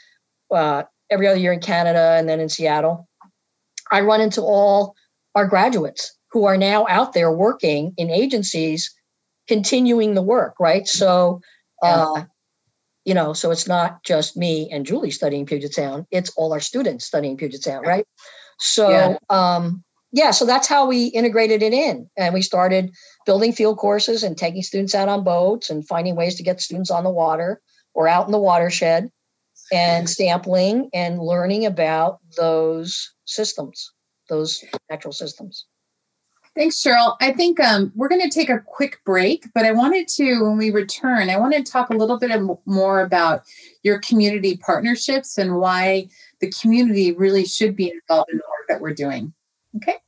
[0.54, 3.08] uh, every other year in Canada and then in Seattle.
[3.92, 4.94] I run into all
[5.34, 8.94] our graduates who are now out there working in agencies,
[9.48, 10.54] continuing the work.
[10.60, 11.40] Right, so.
[11.82, 12.24] Uh,
[13.06, 16.60] you know, so it's not just me and Julie studying Puget Sound, it's all our
[16.60, 18.06] students studying Puget Sound, right?
[18.58, 19.16] So, yeah.
[19.30, 22.10] um, yeah, so that's how we integrated it in.
[22.16, 22.92] And we started
[23.24, 26.90] building field courses and taking students out on boats and finding ways to get students
[26.90, 27.60] on the water
[27.94, 29.10] or out in the watershed
[29.72, 33.92] and sampling and learning about those systems,
[34.30, 35.66] those natural systems.
[36.56, 37.16] Thanks, Cheryl.
[37.20, 40.58] I think um, we're going to take a quick break, but I wanted to, when
[40.58, 42.32] we return, I want to talk a little bit
[42.66, 43.44] more about
[43.84, 46.08] your community partnerships and why
[46.40, 49.32] the community really should be involved in the work that we're doing.
[49.76, 49.98] Okay.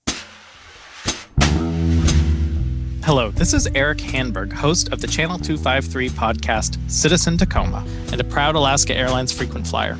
[3.05, 8.25] Hello, this is Erik Hanberg, host of the Channel 253 podcast Citizen Tacoma and a
[8.25, 9.97] proud Alaska Airlines frequent flyer.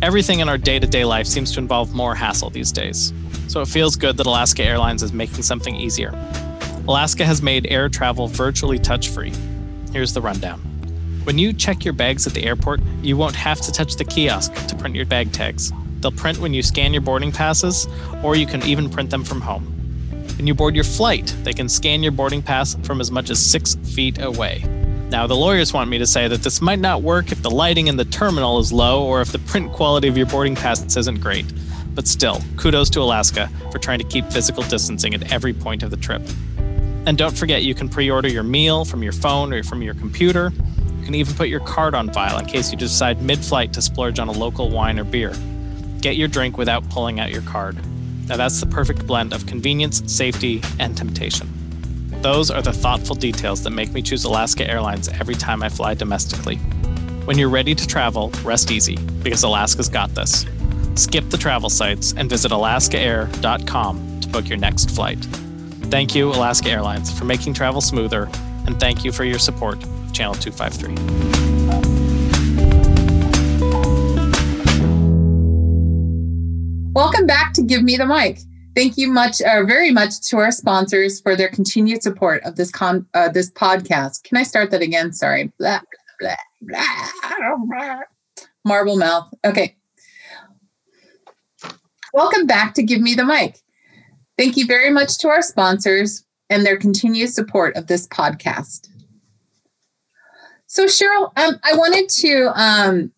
[0.00, 3.12] Everything in our day to day life seems to involve more hassle these days
[3.48, 6.10] so it feels good that Alaska Airlines is making something easier.
[6.86, 9.32] Alaska has made air travel virtually touch free.
[9.92, 10.60] Here's the rundown.
[11.24, 14.54] When you check your bags at the airport, you won't have to touch the kiosk
[14.68, 15.72] to print your bag tags.
[16.00, 17.88] They'll print when you scan your boarding passes,
[18.22, 19.64] or you can even print them from home.
[20.36, 23.44] When you board your flight, they can scan your boarding pass from as much as
[23.44, 24.64] six feet away.
[25.10, 27.88] Now, the lawyers want me to say that this might not work if the lighting
[27.88, 31.20] in the terminal is low or if the print quality of your boarding pass isn't
[31.20, 31.46] great.
[31.98, 35.90] But still, kudos to Alaska for trying to keep physical distancing at every point of
[35.90, 36.22] the trip.
[37.06, 39.94] And don't forget, you can pre order your meal from your phone or from your
[39.94, 40.52] computer.
[41.00, 43.82] You can even put your card on file in case you decide mid flight to
[43.82, 45.34] splurge on a local wine or beer.
[46.00, 47.76] Get your drink without pulling out your card.
[48.28, 51.52] Now, that's the perfect blend of convenience, safety, and temptation.
[52.22, 55.94] Those are the thoughtful details that make me choose Alaska Airlines every time I fly
[55.94, 56.58] domestically.
[57.24, 60.46] When you're ready to travel, rest easy, because Alaska's got this.
[60.98, 65.24] Skip the travel sites and visit alaskaair.com to book your next flight.
[65.92, 68.28] Thank you, Alaska Airlines, for making travel smoother,
[68.66, 69.80] and thank you for your support
[70.12, 70.94] Channel 253.
[76.94, 78.40] Welcome back to Give Me the Mic.
[78.74, 82.72] Thank you much, uh, very much, to our sponsors for their continued support of this
[82.72, 84.24] con uh, this podcast.
[84.24, 85.12] Can I start that again?
[85.12, 85.52] Sorry.
[85.60, 85.78] Blah,
[86.18, 88.00] blah, blah,
[88.64, 89.32] Marble mouth.
[89.44, 89.77] Okay.
[92.18, 93.60] Welcome back to Give Me the Mic.
[94.36, 98.88] Thank you very much to our sponsors and their continued support of this podcast.
[100.66, 103.12] So, Cheryl, um, I wanted to um,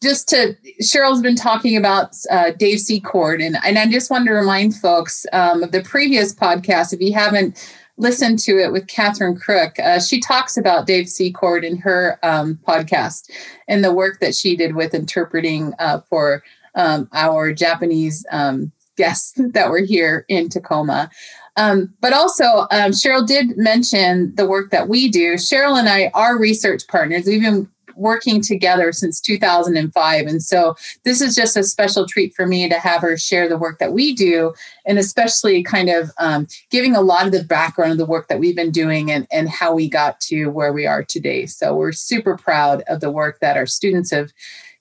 [0.00, 4.34] just to Cheryl's been talking about uh, Dave Secord, and, and I just wanted to
[4.34, 6.92] remind folks um, of the previous podcast.
[6.92, 11.64] If you haven't listened to it with Catherine Crook, uh, she talks about Dave Secord
[11.64, 13.32] in her um, podcast
[13.66, 19.34] and the work that she did with interpreting uh, for um, our Japanese um, guests
[19.52, 21.10] that were here in Tacoma.
[21.56, 25.34] Um, but also, um, Cheryl did mention the work that we do.
[25.34, 27.26] Cheryl and I are research partners.
[27.26, 30.26] We've been working together since 2005.
[30.26, 33.58] And so this is just a special treat for me to have her share the
[33.58, 34.52] work that we do,
[34.84, 38.38] and especially kind of um, giving a lot of the background of the work that
[38.38, 41.46] we've been doing and, and how we got to where we are today.
[41.46, 44.32] So we're super proud of the work that our students have,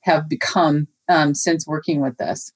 [0.02, 2.52] have become um, since working with us.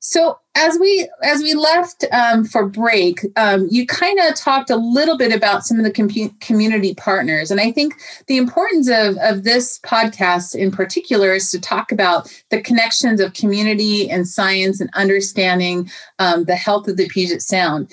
[0.00, 4.76] So as we as we left um, for break, um, you kind of talked a
[4.76, 7.94] little bit about some of the com- community partners, and I think
[8.26, 13.32] the importance of of this podcast in particular is to talk about the connections of
[13.32, 17.92] community and science and understanding um, the health of the Puget Sound.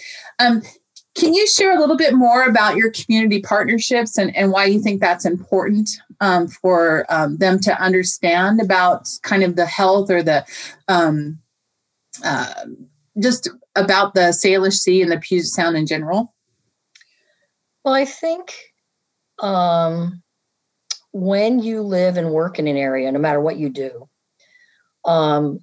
[1.16, 4.82] Can you share a little bit more about your community partnerships and, and why you
[4.82, 10.22] think that's important um, for um, them to understand about kind of the health or
[10.22, 10.46] the
[10.90, 11.40] um,
[12.24, 12.66] uh,
[13.22, 16.34] just about the Salish Sea and the Puget Sound in general?
[17.84, 18.54] Well, I think
[19.40, 20.22] um,
[21.14, 24.10] when you live and work in an area, no matter what you do,
[25.06, 25.60] um,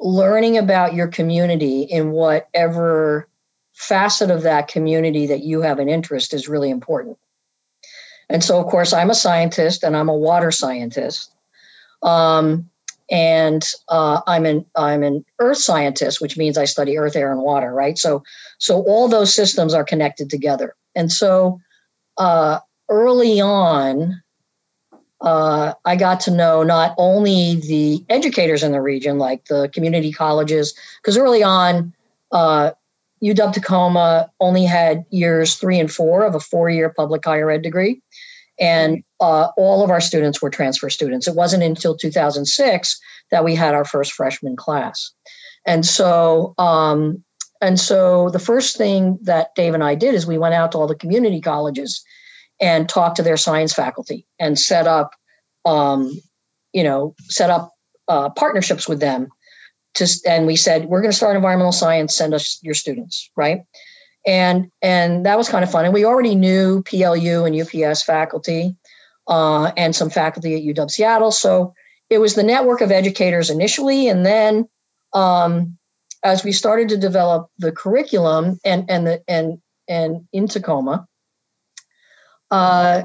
[0.00, 3.28] learning about your community in whatever
[3.78, 7.16] facet of that community that you have an interest is really important.
[8.28, 11.30] And so, of course, I'm a scientist and I'm a water scientist.
[12.02, 12.68] Um,
[13.10, 17.40] and uh, I'm an I'm an earth scientist, which means I study earth, air, and
[17.40, 17.96] water, right?
[17.96, 18.22] So
[18.58, 21.58] so all those systems are connected together, and so
[22.18, 22.58] uh,
[22.90, 24.22] early on,
[25.22, 30.12] uh, I got to know not only the educators in the region, like the community
[30.12, 31.94] colleges, because early on,
[32.30, 32.72] uh,
[33.22, 38.00] UW Tacoma only had years three and four of a four-year public higher ed degree,
[38.60, 41.26] and uh, all of our students were transfer students.
[41.26, 43.00] It wasn't until 2006
[43.30, 45.12] that we had our first freshman class.
[45.66, 47.22] And so, um,
[47.60, 50.78] and so the first thing that Dave and I did is we went out to
[50.78, 52.02] all the community colleges
[52.60, 55.12] and talked to their science faculty and set up,
[55.64, 56.12] um,
[56.72, 57.72] you know, set up
[58.08, 59.28] uh, partnerships with them.
[59.98, 62.16] To, and we said we're going to start environmental science.
[62.16, 63.62] Send us your students, right?
[64.28, 65.86] and and that was kind of fun.
[65.86, 68.76] And we already knew PLU and UPS faculty
[69.26, 71.30] uh, and some faculty at UW Seattle.
[71.30, 71.72] So
[72.10, 74.68] it was the network of educators initially, and then
[75.14, 75.78] um,
[76.22, 81.06] as we started to develop the curriculum and and the and and in Tacoma,
[82.50, 83.04] uh,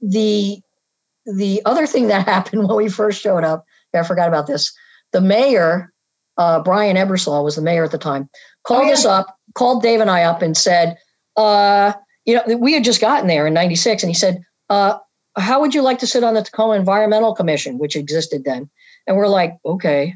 [0.00, 0.60] the
[1.24, 4.72] the other thing that happened when we first showed up, I forgot about this.
[5.12, 5.92] The mayor,
[6.36, 8.28] uh, Brian Ebersole, was the mayor at the time,
[8.64, 8.92] called oh, yeah.
[8.92, 10.98] us up called Dave and I up and said,
[11.36, 11.92] uh,
[12.24, 14.02] you know, we had just gotten there in 96.
[14.02, 14.98] And he said, uh,
[15.36, 18.68] how would you like to sit on the Tacoma Environmental Commission, which existed then?
[19.06, 20.14] And we're like, okay.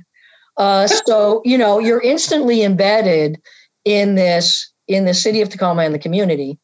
[0.56, 3.40] Uh, so, you know, you're instantly embedded
[3.84, 6.58] in this, in the city of Tacoma and the community.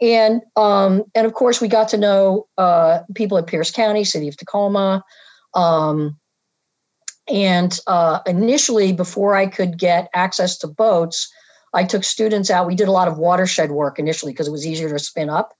[0.00, 4.28] And um, and of course, we got to know uh, people at Pierce County, City
[4.28, 5.02] of Tacoma.
[5.54, 6.18] Um,
[7.28, 11.32] and uh, initially, before I could get access to boats,
[11.74, 12.66] I took students out.
[12.66, 15.52] We did a lot of watershed work initially because it was easier to spin up,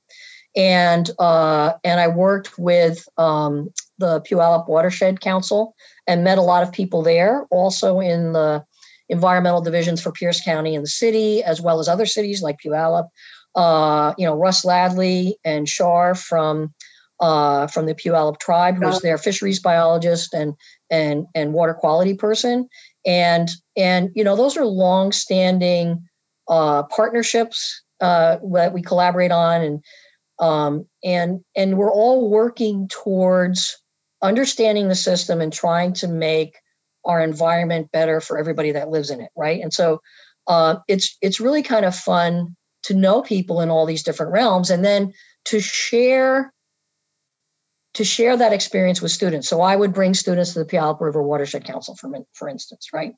[0.57, 5.75] and uh, and I worked with um, the Puyallup Watershed Council
[6.07, 7.47] and met a lot of people there.
[7.51, 8.65] Also in the
[9.09, 13.09] environmental divisions for Pierce County and the city, as well as other cities like Puyallup.
[13.55, 16.75] Uh, you know, Russ Ladley and Shar from
[17.21, 20.55] uh, from the Puyallup tribe, who's their fisheries biologist and
[20.91, 22.69] and and water quality person.
[23.05, 26.03] And and you know those are long standing
[26.49, 29.85] uh, partnerships uh, that we collaborate on and
[30.39, 33.77] um, and and we're all working towards
[34.23, 36.57] understanding the system and trying to make
[37.05, 39.61] our environment better for everybody that lives in it right?
[39.61, 40.01] And so
[40.47, 44.71] uh, it's it's really kind of fun to know people in all these different realms
[44.71, 45.13] and then
[45.47, 46.53] to share
[47.97, 49.49] to share that experience with students.
[49.49, 53.15] So I would bring students to the Puyallup River Watershed Council, for, for instance, right?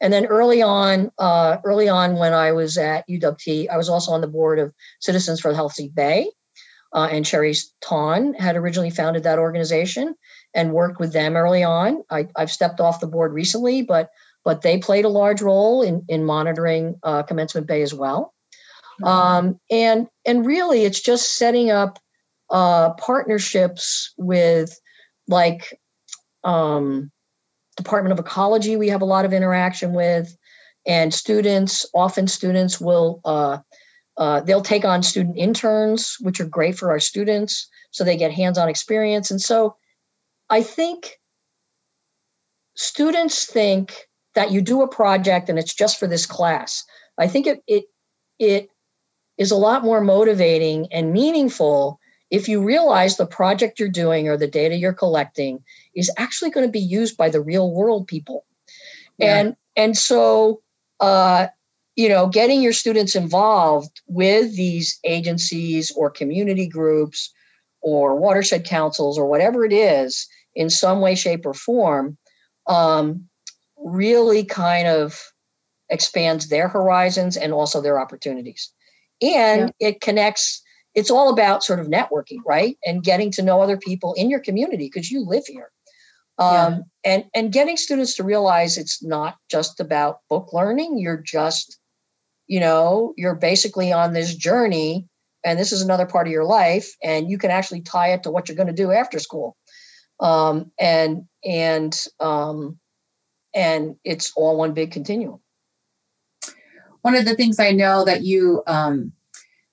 [0.00, 4.10] And then early on, uh, early on when I was at UWT, I was also
[4.10, 6.28] on the board of Citizens for the Healthy Bay.
[6.92, 10.16] Uh, and Sheri Tonn had originally founded that organization
[10.54, 12.02] and worked with them early on.
[12.10, 14.10] I, have stepped off the board recently, but
[14.44, 18.32] but they played a large role in in monitoring uh, Commencement Bay as well.
[19.02, 21.98] Um, and and really, it's just setting up
[22.50, 24.78] uh, partnerships with
[25.28, 25.78] like
[26.44, 27.10] um,
[27.76, 28.76] Department of Ecology.
[28.76, 30.36] We have a lot of interaction with,
[30.86, 31.86] and students.
[31.94, 33.58] Often, students will uh,
[34.16, 38.32] uh, they'll take on student interns, which are great for our students, so they get
[38.32, 39.30] hands-on experience.
[39.30, 39.76] And so,
[40.48, 41.18] I think
[42.76, 46.84] students think that you do a project and it's just for this class.
[47.18, 47.84] I think it it
[48.38, 48.68] it
[49.38, 51.98] is a lot more motivating and meaningful
[52.30, 55.62] if you realize the project you're doing or the data you're collecting
[55.94, 58.44] is actually going to be used by the real world people.
[59.18, 59.38] Yeah.
[59.38, 60.62] And and so
[61.00, 61.46] uh,
[61.96, 67.32] you know, getting your students involved with these agencies or community groups
[67.80, 72.18] or watershed councils or whatever it is in some way, shape, or form
[72.66, 73.26] um,
[73.78, 75.32] really kind of
[75.88, 78.70] expands their horizons and also their opportunities.
[79.22, 79.88] And yeah.
[79.88, 80.62] it connects,
[80.96, 82.76] it's all about sort of networking, right?
[82.84, 85.70] And getting to know other people in your community because you live here.
[86.38, 86.78] Um, yeah.
[87.04, 90.98] and and getting students to realize it's not just about book learning.
[90.98, 91.78] You're just,
[92.46, 95.06] you know, you're basically on this journey,
[95.44, 98.30] and this is another part of your life, and you can actually tie it to
[98.30, 99.56] what you're going to do after school.
[100.20, 102.78] Um, and and um,
[103.54, 105.40] and it's all one big continuum.
[107.00, 109.12] One of the things I know that you um,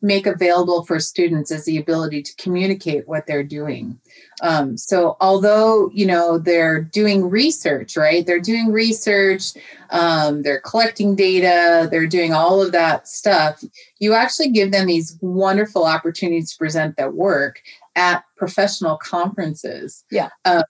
[0.03, 3.97] make available for students is the ability to communicate what they're doing.
[4.41, 8.25] Um, so, although you know they're doing research, right?
[8.25, 9.53] They're doing research,
[9.89, 13.63] um, they're collecting data, they're doing all of that stuff.
[13.99, 17.61] You actually give them these wonderful opportunities to present their work
[17.95, 20.03] at professional conferences.
[20.11, 20.29] Yeah.
[20.45, 20.63] Um,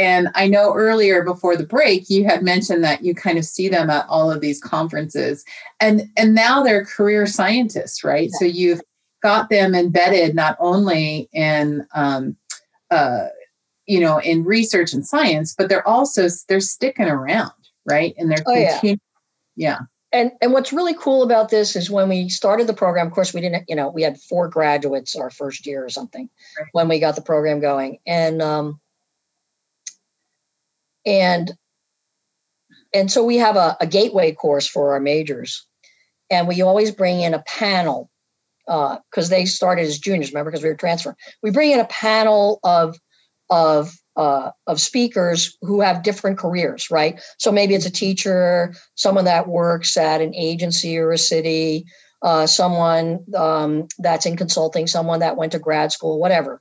[0.00, 3.68] and I know earlier before the break, you had mentioned that you kind of see
[3.68, 5.44] them at all of these conferences,
[5.78, 8.30] and and now they're career scientists, right?
[8.32, 8.38] Yeah.
[8.38, 8.80] So you've
[9.22, 12.34] got them embedded not only in um,
[12.90, 13.26] uh,
[13.86, 17.52] you know in research and science, but they're also they're sticking around,
[17.84, 18.14] right?
[18.16, 18.94] And they're oh, yeah.
[19.54, 19.78] yeah.
[20.12, 23.06] And and what's really cool about this is when we started the program.
[23.08, 23.68] Of course, we didn't.
[23.68, 26.68] You know, we had four graduates our first year or something right.
[26.72, 28.80] when we got the program going, and um,
[31.06, 31.52] and
[32.92, 35.66] and so we have a, a gateway course for our majors.
[36.30, 38.10] And we always bring in a panel
[38.66, 41.16] because uh, they started as juniors remember because we were transferring.
[41.42, 42.96] We bring in a panel of
[43.48, 47.20] of uh, of speakers who have different careers right?
[47.38, 51.84] So maybe it's a teacher someone that works at an agency or a city
[52.22, 56.60] uh, someone um, that's in consulting someone that went to grad school whatever.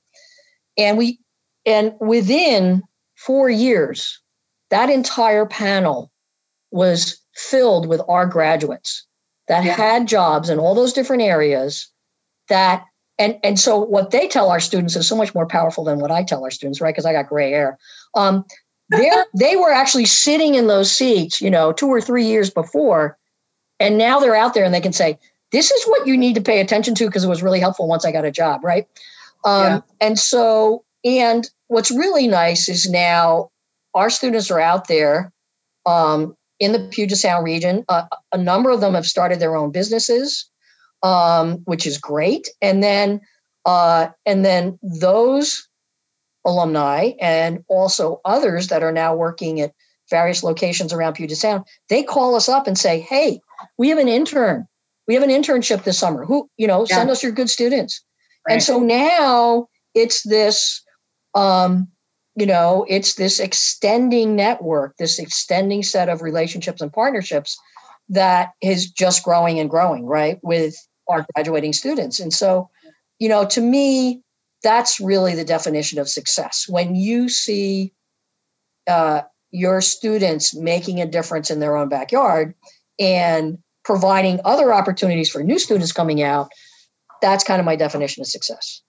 [0.77, 1.19] And we
[1.65, 2.81] and within
[3.15, 4.19] four years
[4.69, 6.11] that entire panel
[6.71, 9.05] was filled with our graduates
[9.47, 9.75] that yeah.
[9.75, 11.91] had jobs in all those different areas
[12.47, 12.85] that
[13.17, 16.11] and and so what they tell our students is so much more powerful than what
[16.11, 16.93] I tell our students, right?
[16.93, 17.77] Because I got gray hair.
[18.15, 18.45] Um,
[18.89, 23.17] they they were actually sitting in those seats, you know, two or three years before,
[23.79, 25.19] and now they're out there and they can say,
[25.51, 28.05] "This is what you need to pay attention to because it was really helpful once
[28.05, 28.87] I got a job," right?
[29.43, 29.81] Um, yeah.
[30.01, 33.51] And so, and what's really nice is now
[33.93, 35.31] our students are out there
[35.85, 37.83] um, in the Puget Sound region.
[37.89, 40.49] Uh, a number of them have started their own businesses,
[41.03, 42.49] um, which is great.
[42.61, 43.21] And then,
[43.65, 45.67] uh, and then those
[46.45, 49.73] alumni and also others that are now working at
[50.09, 53.39] various locations around Puget Sound, they call us up and say, "Hey,
[53.77, 54.67] we have an intern.
[55.07, 56.25] We have an internship this summer.
[56.25, 56.95] Who, you know, yeah.
[56.97, 58.03] send us your good students."
[58.47, 58.53] Right.
[58.53, 60.81] And so now it's this
[61.35, 61.87] um,
[62.39, 67.59] you know, it's this extending network, this extending set of relationships and partnerships
[68.07, 70.75] that is just growing and growing, right, with
[71.09, 72.19] our graduating students.
[72.19, 72.69] And so,
[73.19, 74.21] you know, to me,
[74.63, 76.65] that's really the definition of success.
[76.69, 77.93] When you see
[78.87, 82.55] uh, your students making a difference in their own backyard
[82.99, 86.49] and providing other opportunities for new students coming out,
[87.21, 88.81] that's kind of my definition of success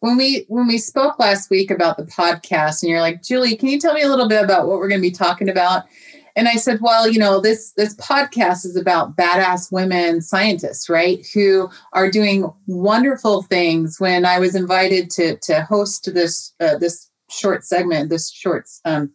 [0.00, 3.68] when we when we spoke last week about the podcast and you're like julie can
[3.68, 5.84] you tell me a little bit about what we're going to be talking about
[6.36, 11.26] and i said well you know this this podcast is about badass women scientists right
[11.34, 17.10] who are doing wonderful things when i was invited to to host this uh, this
[17.30, 19.10] short segment this short um,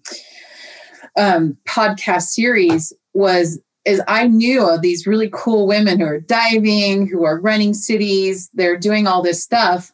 [1.18, 7.08] um, podcast series was is I knew of these really cool women who are diving,
[7.08, 9.92] who are running cities, they're doing all this stuff.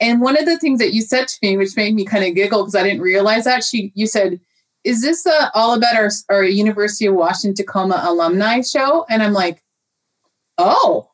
[0.00, 2.34] And one of the things that you said to me, which made me kind of
[2.34, 4.40] giggle because I didn't realize that, she you said,
[4.84, 9.32] "Is this uh, all about our our University of Washington Tacoma alumni show?" And I'm
[9.32, 9.62] like,
[10.56, 11.08] "Oh."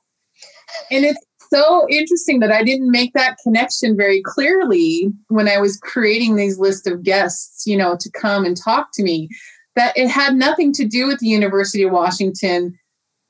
[0.91, 5.76] and it's so interesting that I didn't make that connection very clearly when I was
[5.76, 9.28] creating these list of guests, you know, to come and talk to me.
[9.76, 12.78] That it had nothing to do with the University of Washington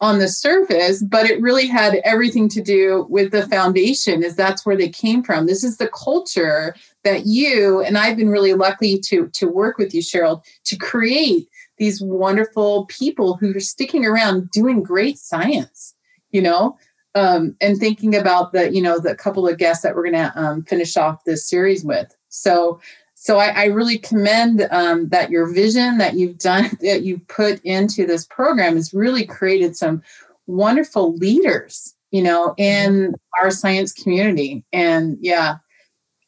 [0.04, 4.66] on the surface, but it really had everything to do with the foundation, is that's
[4.66, 5.46] where they came from.
[5.46, 9.94] This is the culture that you and I've been really lucky to to work with
[9.94, 11.48] you, Cheryl, to create
[11.78, 15.94] these wonderful people who are sticking around doing great science,
[16.32, 16.76] you know,
[17.14, 20.32] um, and thinking about the, you know, the couple of guests that we're going to
[20.38, 22.14] um, finish off this series with.
[22.28, 22.78] So,
[23.24, 27.58] so I, I really commend um, that your vision that you've done, that you put
[27.64, 30.02] into this program has really created some
[30.46, 34.62] wonderful leaders, you know, in our science community.
[34.74, 35.56] And yeah,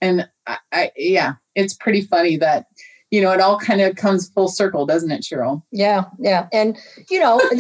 [0.01, 2.65] and I, I yeah, it's pretty funny that
[3.11, 5.63] you know, it all kind of comes full circle, doesn't it, Cheryl?
[5.71, 6.79] Yeah, yeah, and
[7.11, 7.37] you know,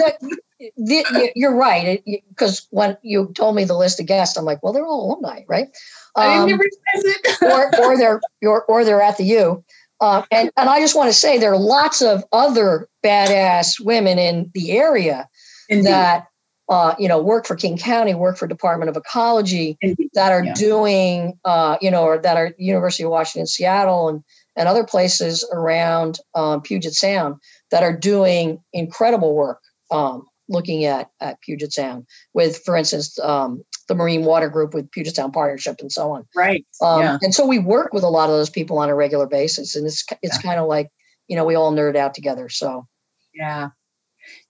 [0.58, 4.72] the, you're right because when you told me the list of guests, I'm like, well,
[4.72, 5.68] they're all alumni, right?
[6.16, 6.62] Um, I didn't
[6.94, 7.42] it.
[7.42, 9.64] or, or they're or, or they're at the U.
[10.00, 14.18] Uh, and and I just want to say there are lots of other badass women
[14.18, 15.28] in the area
[15.68, 15.86] Indeed.
[15.86, 16.26] that
[16.68, 20.10] uh, you know work for King County, work for Department of Ecology, Indeed.
[20.14, 20.54] that are yeah.
[20.54, 24.22] doing uh, you know or that are University of Washington Seattle and
[24.56, 27.36] and other places around um, Puget Sound
[27.70, 29.60] that are doing incredible work
[29.90, 34.90] um, looking at, at Puget Sound with, for instance, um, the Marine Water Group with
[34.90, 36.24] Puget Sound Partnership and so on.
[36.34, 36.66] Right.
[36.80, 37.18] Um, yeah.
[37.22, 39.86] And so we work with a lot of those people on a regular basis, and
[39.86, 40.42] it's it's yeah.
[40.42, 40.90] kind of like
[41.28, 42.48] you know we all nerd out together.
[42.48, 42.86] So
[43.34, 43.70] yeah,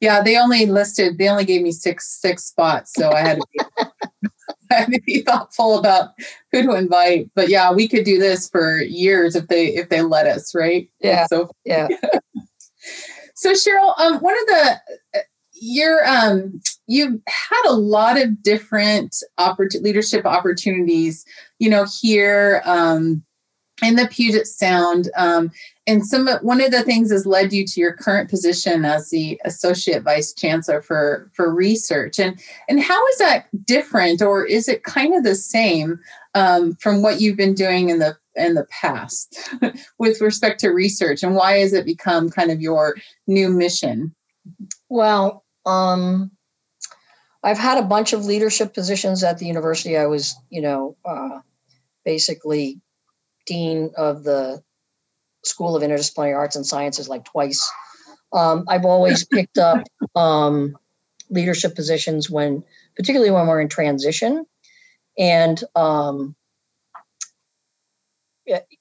[0.01, 0.23] yeah.
[0.23, 1.19] They only listed.
[1.19, 3.47] They only gave me six six spots, so I had to.
[3.53, 3.65] Be,
[4.71, 6.11] I had to be thoughtful about
[6.51, 7.31] who to invite.
[7.37, 10.89] But yeah, we could do this for years if they if they let us, right?
[11.01, 11.27] Yeah.
[11.27, 11.89] So yeah.
[13.35, 14.81] so Cheryl, um, one of the
[15.53, 21.25] you're um you've had a lot of different oppor- leadership opportunities
[21.59, 23.23] you know here um
[23.83, 25.11] in the Puget Sound.
[25.17, 25.51] Um,
[25.87, 29.41] and some one of the things has led you to your current position as the
[29.45, 32.19] associate vice chancellor for for research.
[32.19, 36.01] And and how is that different, or is it kind of the same
[36.35, 39.39] um, from what you've been doing in the in the past
[39.99, 41.23] with respect to research?
[41.23, 44.15] And why has it become kind of your new mission?
[44.89, 46.31] Well, um,
[47.47, 49.97] I've had a bunch of leadership positions at the university.
[49.97, 51.39] I was, you know, uh,
[52.05, 52.81] basically
[53.47, 54.61] dean of the
[55.45, 57.63] School of Interdisciplinary Arts and Sciences like twice.
[58.33, 59.85] Um, I've always picked up
[60.17, 60.77] um,
[61.31, 62.65] leadership positions when,
[62.97, 64.45] particularly when we're in transition,
[65.17, 66.35] and um,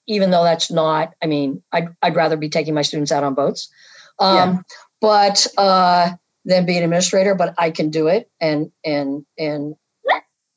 [0.07, 3.35] even though that's not, I mean, I'd I'd rather be taking my students out on
[3.35, 3.69] boats,
[4.17, 4.57] um, yeah.
[5.01, 6.13] but uh,
[6.45, 7.35] than be an administrator.
[7.35, 9.75] But I can do it, and and and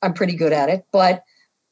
[0.03, 0.84] I'm pretty good at it.
[0.93, 1.24] But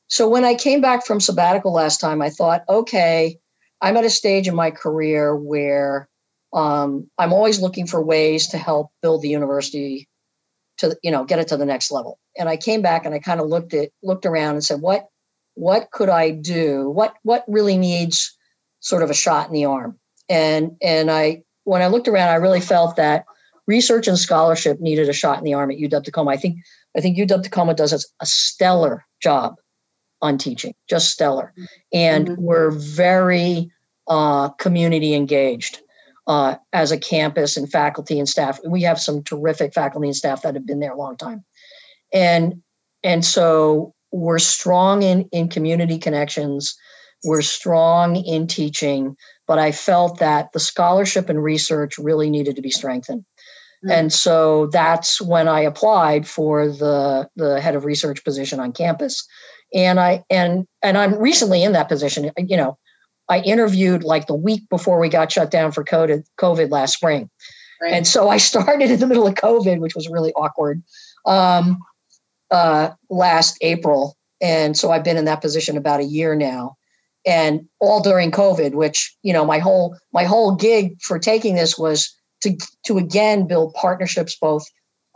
[0.09, 3.39] so when I came back from sabbatical last time, I thought, okay,
[3.81, 6.09] I'm at a stage in my career where
[6.53, 10.09] um, I'm always looking for ways to help build the university
[10.79, 12.19] to you know get it to the next level.
[12.39, 15.07] And I came back and I kind of looked at looked around and said, what
[15.55, 16.91] what could I do?
[16.91, 18.37] What what really needs
[18.81, 19.99] sort of a shot in the arm?
[20.29, 23.25] And and I when I looked around, I really felt that
[23.67, 26.31] research and scholarship needed a shot in the arm at UW Tacoma.
[26.31, 26.59] I think
[26.97, 29.57] I think UW Tacoma does a stellar job
[30.23, 31.53] on teaching, just stellar.
[31.93, 32.43] And mm-hmm.
[32.43, 33.71] we're very
[34.09, 35.81] uh, community engaged
[36.27, 38.59] uh, as a campus and faculty and staff.
[38.67, 41.45] We have some terrific faculty and staff that have been there a long time.
[42.13, 42.63] And
[43.03, 46.77] and so we're strong in, in community connections.
[47.25, 52.63] We're strong in teaching, but I felt that the scholarship and research really needed to
[52.63, 53.25] be strengthened.
[53.87, 53.99] Mm-hmm.
[53.99, 59.27] And so that's when I applied for the, the head of research position on campus
[59.75, 62.79] and i and and i'm recently in that position you know
[63.29, 67.29] i interviewed like the week before we got shut down for covid covid last spring
[67.83, 67.93] right.
[67.93, 70.83] and so i started in the middle of covid which was really awkward
[71.27, 71.79] um,
[72.51, 76.77] uh, last april and so i've been in that position about a year now
[77.27, 81.77] and all during covid which you know my whole my whole gig for taking this
[81.77, 84.65] was to to again build partnerships both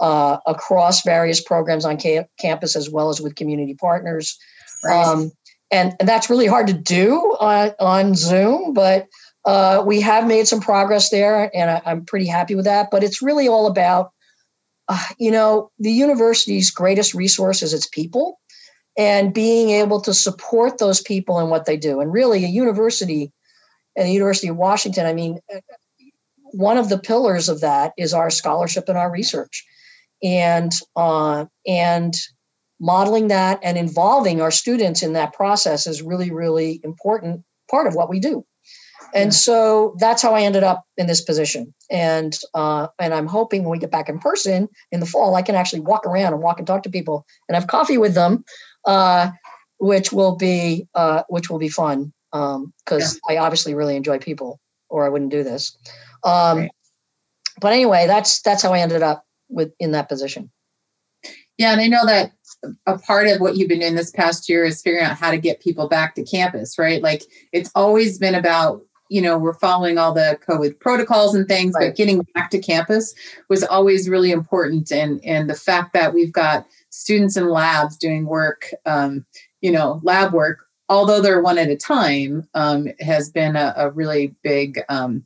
[0.01, 4.39] uh, across various programs on ca- campus as well as with community partners.
[4.85, 5.05] Right.
[5.05, 5.31] Um,
[5.71, 9.07] and, and that's really hard to do on, on Zoom, but
[9.45, 12.89] uh, we have made some progress there, and I, am pretty happy with that.
[12.91, 14.11] But it's really all about,
[14.89, 18.39] uh, you know, the university's greatest resource is its people
[18.99, 22.01] and being able to support those people in what they do.
[22.01, 23.33] And really, a university,
[23.97, 25.39] and the University of Washington, I mean,
[26.53, 29.67] one of the pillars of that is our scholarship and our research
[30.23, 32.15] and uh, and
[32.81, 37.95] modeling that and involving our students in that process is really, really important part of
[37.95, 38.45] what we do.
[39.13, 41.75] And so that's how I ended up in this position.
[41.91, 45.43] And uh, and I'm hoping when we get back in person in the fall, I
[45.43, 48.45] can actually walk around and walk and talk to people and have coffee with them,
[48.85, 49.31] uh,
[49.79, 53.35] which will be uh, which will be fun because um, yeah.
[53.35, 55.77] I obviously really enjoy people, or I wouldn't do this.
[56.25, 56.71] Um, right.
[57.61, 60.51] But anyway, that's that's how I ended up with in that position.
[61.59, 62.33] Yeah, and I know that
[62.87, 65.39] a part of what you've been doing this past year is figuring out how to
[65.39, 67.03] get people back to campus, right?
[67.03, 71.75] Like it's always been about you know we're following all the covid protocols and things
[71.75, 71.89] right.
[71.89, 73.13] but getting back to campus
[73.49, 78.25] was always really important and and the fact that we've got students in labs doing
[78.25, 79.27] work um,
[79.61, 83.91] you know lab work although they're one at a time um, has been a, a
[83.91, 85.25] really big um,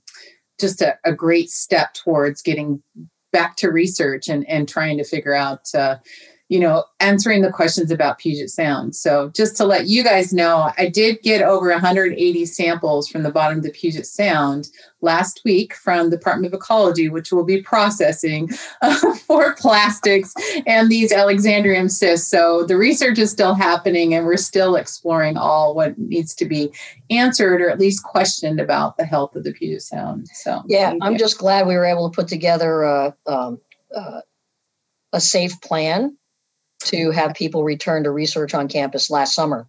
[0.61, 2.83] just a, a, great step towards getting
[3.33, 5.97] back to research and and trying to figure out uh,
[6.51, 8.95] you know, answering the questions about Puget Sound.
[8.95, 13.31] So just to let you guys know, I did get over 180 samples from the
[13.31, 14.69] bottom of the Puget Sound
[15.01, 18.51] last week from the Department of Ecology, which will be processing
[18.83, 20.35] uh, for plastics
[20.67, 22.29] and these Alexandrium cysts.
[22.29, 26.71] So the research is still happening and we're still exploring all what needs to be
[27.09, 30.29] answered or at least questioned about the health of the Puget Sound.
[30.35, 33.61] So yeah, I'm just glad we were able to put together a, um,
[33.97, 34.21] uh,
[35.15, 36.19] a safe plan
[36.85, 39.67] to have people return to research on campus last summer.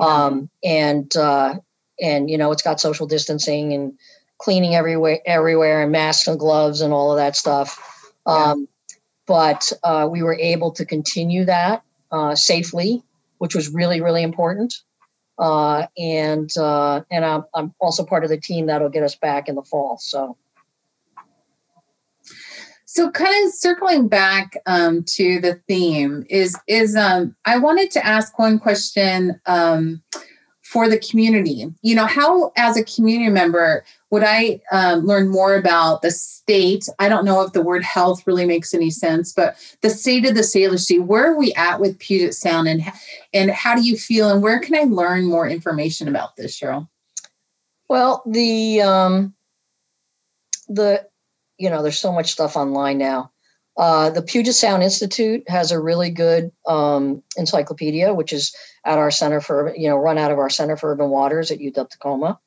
[0.00, 1.56] Um, and uh,
[2.00, 3.92] and you know it's got social distancing and
[4.38, 8.12] cleaning everywhere everywhere and masks and gloves and all of that stuff.
[8.26, 8.96] Um, yeah.
[9.26, 11.82] But uh, we were able to continue that
[12.12, 13.02] uh, safely,
[13.38, 14.74] which was really really important.
[15.38, 19.48] Uh, and uh, and I'm, I'm also part of the team that'll get us back
[19.48, 19.98] in the fall.
[19.98, 20.36] So
[22.90, 28.04] so kind of circling back um, to the theme is is um, I wanted to
[28.04, 30.02] ask one question um,
[30.62, 31.70] for the community.
[31.82, 36.88] You know, how as a community member would I um, learn more about the state?
[36.98, 40.34] I don't know if the word health really makes any sense, but the state of
[40.34, 40.98] the Salish Sea.
[40.98, 42.82] Where are we at with Puget Sound, and
[43.34, 46.88] and how do you feel, and where can I learn more information about this, Cheryl?
[47.90, 49.34] Well, the um,
[50.68, 51.06] the
[51.58, 53.30] you know, there's so much stuff online now.
[53.76, 58.54] Uh, the Puget Sound Institute has a really good um, encyclopedia, which is
[58.84, 61.60] at our Center for, you know, run out of our Center for Urban Waters at
[61.60, 62.40] UW Tacoma,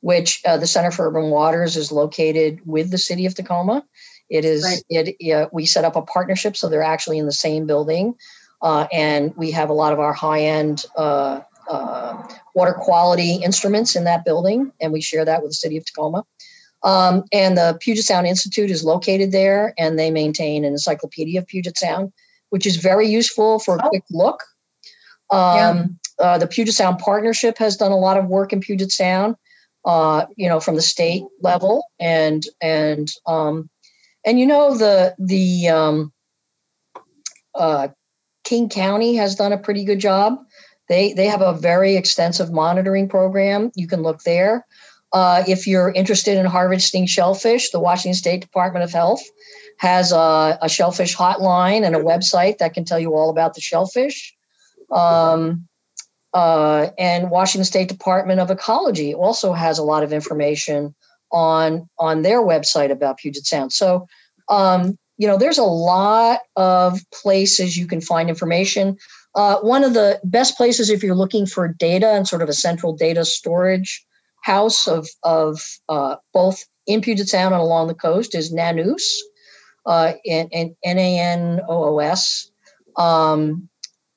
[0.00, 3.84] which uh, the Center for Urban Waters is located with the city of Tacoma.
[4.30, 4.82] It is, right.
[4.88, 8.14] it, uh, we set up a partnership, so they're actually in the same building.
[8.62, 13.94] Uh, and we have a lot of our high end uh, uh, water quality instruments
[13.94, 16.24] in that building, and we share that with the city of Tacoma.
[16.82, 21.46] Um, and the Puget Sound Institute is located there, and they maintain an encyclopedia of
[21.46, 22.12] Puget Sound,
[22.50, 23.88] which is very useful for a oh.
[23.88, 24.42] quick look.
[25.30, 26.24] Um, yeah.
[26.24, 29.36] uh, the Puget Sound Partnership has done a lot of work in Puget Sound,
[29.84, 33.68] uh, you know, from the state level, and and um,
[34.24, 36.12] and you know the the um,
[37.54, 37.88] uh,
[38.44, 40.38] King County has done a pretty good job.
[40.88, 43.70] They they have a very extensive monitoring program.
[43.74, 44.64] You can look there.
[45.12, 49.22] Uh, if you're interested in harvesting shellfish, the Washington State Department of Health
[49.78, 53.60] has a, a shellfish hotline and a website that can tell you all about the
[53.60, 54.34] shellfish.
[54.90, 55.66] Um,
[56.34, 60.94] uh, and Washington State Department of Ecology also has a lot of information
[61.30, 63.72] on on their website about Puget Sound.
[63.72, 64.06] So,
[64.48, 68.96] um, you know, there's a lot of places you can find information.
[69.34, 72.54] Uh, one of the best places if you're looking for data and sort of a
[72.54, 74.04] central data storage
[74.48, 79.04] house of, of uh, both in Puget Sound and along the coast is NANOOS,
[79.84, 82.50] uh, N A N O O S.
[82.96, 83.68] Um,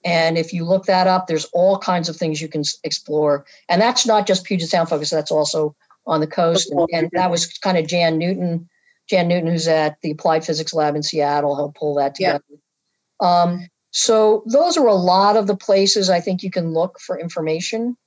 [0.04, 3.46] and if you look that up, there's all kinds of things you can explore.
[3.70, 5.76] And that's not just Puget Sound focused, that's also
[6.08, 6.72] on the coast.
[6.72, 8.68] And, and that was kind of Jan Newton,
[9.10, 12.44] Jan Newton, who's at the Applied Physics Lab in Seattle, helped pull that together.
[12.50, 13.42] Yeah.
[13.42, 17.20] Um, so those are a lot of the places I think you can look for
[17.20, 17.98] information.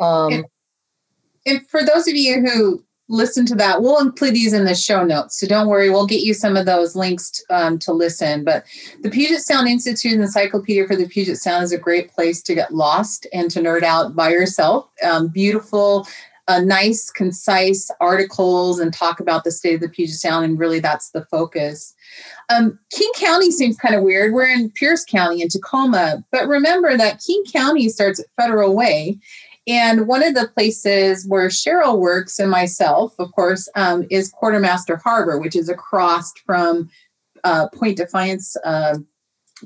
[0.00, 0.44] Um,
[1.46, 5.04] and for those of you who listen to that, we'll include these in the show
[5.04, 5.38] notes.
[5.38, 8.42] So don't worry, we'll get you some of those links um, to listen.
[8.44, 8.64] But
[9.02, 12.54] the Puget Sound Institute and Encyclopedia for the Puget Sound is a great place to
[12.54, 14.88] get lost and to nerd out by yourself.
[15.02, 16.06] Um, beautiful,
[16.48, 20.44] uh, nice, concise articles and talk about the state of the Puget Sound.
[20.44, 21.94] And really, that's the focus.
[22.48, 24.32] Um, King County seems kind of weird.
[24.32, 29.18] We're in Pierce County in Tacoma, but remember that King County starts at Federal Way
[29.66, 34.96] and one of the places where Cheryl works and myself, of course, um, is Quartermaster
[34.96, 36.90] Harbor, which is across from
[37.44, 38.98] uh, Point Defiance uh,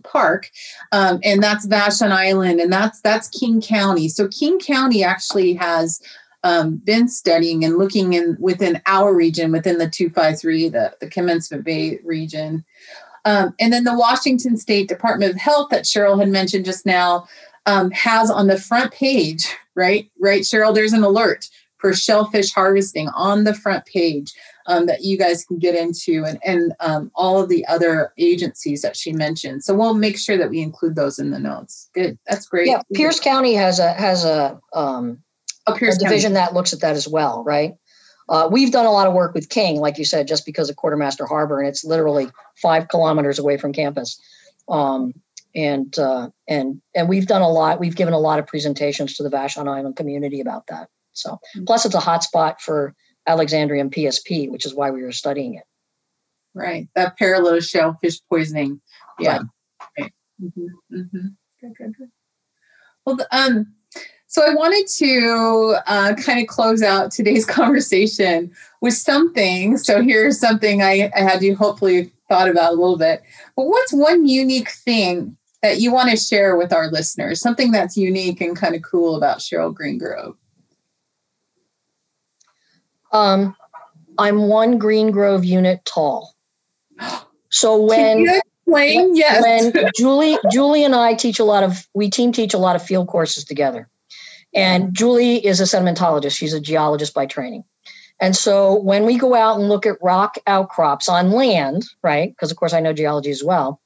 [0.04, 0.50] park,
[0.92, 4.08] um, and that's Vashon Island, and that's that's King County.
[4.08, 6.00] So King County actually has
[6.42, 11.64] um, been studying and looking in within our region, within the 253, the, the Commencement
[11.64, 12.64] Bay region.
[13.24, 17.26] Um, and then the Washington State Department of Health that Cheryl had mentioned just now
[17.66, 20.10] um, has on the front page, right?
[20.20, 21.48] Right, Cheryl, there's an alert
[21.78, 24.32] for shellfish harvesting on the front page
[24.66, 28.82] um, that you guys can get into and, and um, all of the other agencies
[28.82, 29.62] that she mentioned.
[29.62, 31.90] So we'll make sure that we include those in the notes.
[31.94, 32.18] Good.
[32.26, 32.68] That's great.
[32.68, 35.22] Yeah, Pierce County has a has a um,
[35.66, 36.46] oh, Pierce a division County.
[36.46, 37.74] that looks at that as well, right?
[38.28, 40.74] Uh, we've done a lot of work with King, like you said, just because of
[40.74, 42.28] Quartermaster Harbor, and it's literally
[42.60, 44.20] five kilometers away from campus.
[44.68, 45.14] Um,
[45.56, 47.80] and uh, and and we've done a lot.
[47.80, 50.88] We've given a lot of presentations to the Vashon Island community about that.
[51.12, 51.64] So, Mm-hmm.
[51.64, 52.94] plus it's a hotspot for
[53.26, 55.64] Alexandrium PSP, which is why we were studying it.
[56.54, 56.88] Right.
[56.94, 58.80] That paralytic shellfish poisoning.
[59.18, 59.38] Yeah.
[59.38, 59.42] Right.
[59.98, 60.12] Right.
[60.42, 61.36] Mhm, mhm.
[61.60, 62.10] Good, good, good.
[63.06, 63.72] Well, um,
[64.26, 68.52] so I wanted to uh, kind of close out today's conversation
[68.82, 69.78] with something.
[69.78, 73.22] So here's something I, I had you hopefully thought about a little bit.
[73.56, 77.40] But what's one unique thing that you want to share with our listeners?
[77.40, 80.36] Something that's unique and kind of cool about Cheryl Greengrove.
[83.12, 83.56] Um,
[84.18, 86.34] I'm one Greengrove unit tall.
[87.48, 88.26] So when
[88.66, 89.16] explain?
[89.16, 89.42] Yes.
[89.42, 92.82] when Julie Julie and I teach a lot of we team teach a lot of
[92.82, 93.88] field courses together.
[94.54, 96.36] And Julie is a sedimentologist.
[96.36, 97.64] She's a geologist by training.
[98.20, 102.30] And so when we go out and look at rock outcrops on land, right?
[102.30, 103.80] Because of course I know geology as well.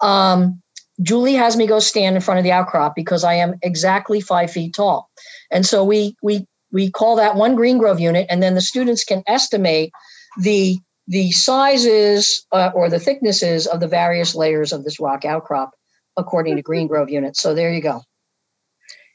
[0.00, 0.61] Um,
[1.00, 4.50] Julie has me go stand in front of the outcrop because I am exactly five
[4.50, 5.10] feet tall.
[5.50, 9.22] And so we we we call that one greengrove unit, and then the students can
[9.26, 9.92] estimate
[10.40, 10.78] the
[11.08, 15.72] the sizes uh, or the thicknesses of the various layers of this rock outcrop
[16.16, 17.40] according to greengrove units.
[17.40, 18.02] So there you go.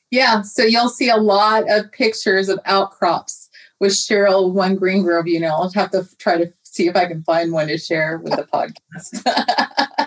[0.10, 3.50] Yeah, so you'll see a lot of pictures of outcrops
[3.80, 5.40] with Cheryl One Greengrove.
[5.40, 8.36] Know, I'll have to try to see if I can find one to share with
[8.36, 10.07] the podcast.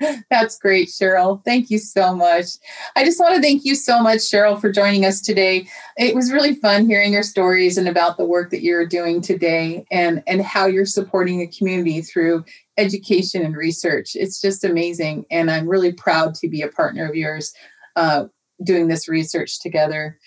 [0.30, 1.44] That's great, Cheryl.
[1.44, 2.46] Thank you so much.
[2.94, 5.68] I just want to thank you so much, Cheryl, for joining us today.
[5.96, 9.86] It was really fun hearing your stories and about the work that you're doing today
[9.90, 12.44] and, and how you're supporting the community through
[12.76, 14.14] education and research.
[14.14, 15.26] It's just amazing.
[15.30, 17.52] And I'm really proud to be a partner of yours
[17.96, 18.26] uh,
[18.62, 20.18] doing this research together.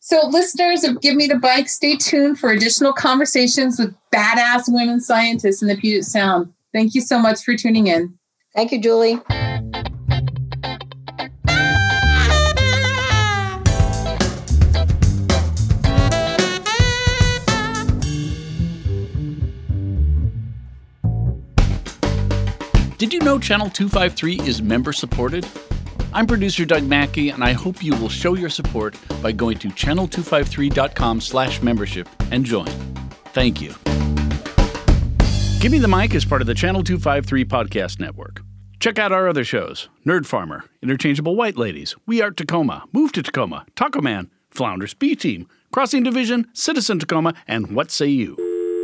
[0.00, 5.00] So, listeners of Give Me the Mic, stay tuned for additional conversations with badass women
[5.00, 6.52] scientists in the Puget Sound.
[6.72, 8.18] Thank you so much for tuning in.
[8.54, 9.18] Thank you, Julie.
[22.98, 25.44] Did you know Channel 253 is member supported?
[26.12, 29.68] I'm producer Doug Mackey, and I hope you will show your support by going to
[29.70, 32.68] channel253.com slash membership and join.
[33.32, 33.74] Thank you.
[35.62, 38.42] Give Me the Mic is part of the Channel 253 podcast network.
[38.80, 43.22] Check out our other shows Nerd Farmer, Interchangeable White Ladies, We Are Tacoma, Move to
[43.22, 48.34] Tacoma, Taco Man, Flounders B Team, Crossing Division, Citizen Tacoma, and What Say You?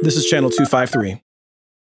[0.02, 1.20] This is Channel 253.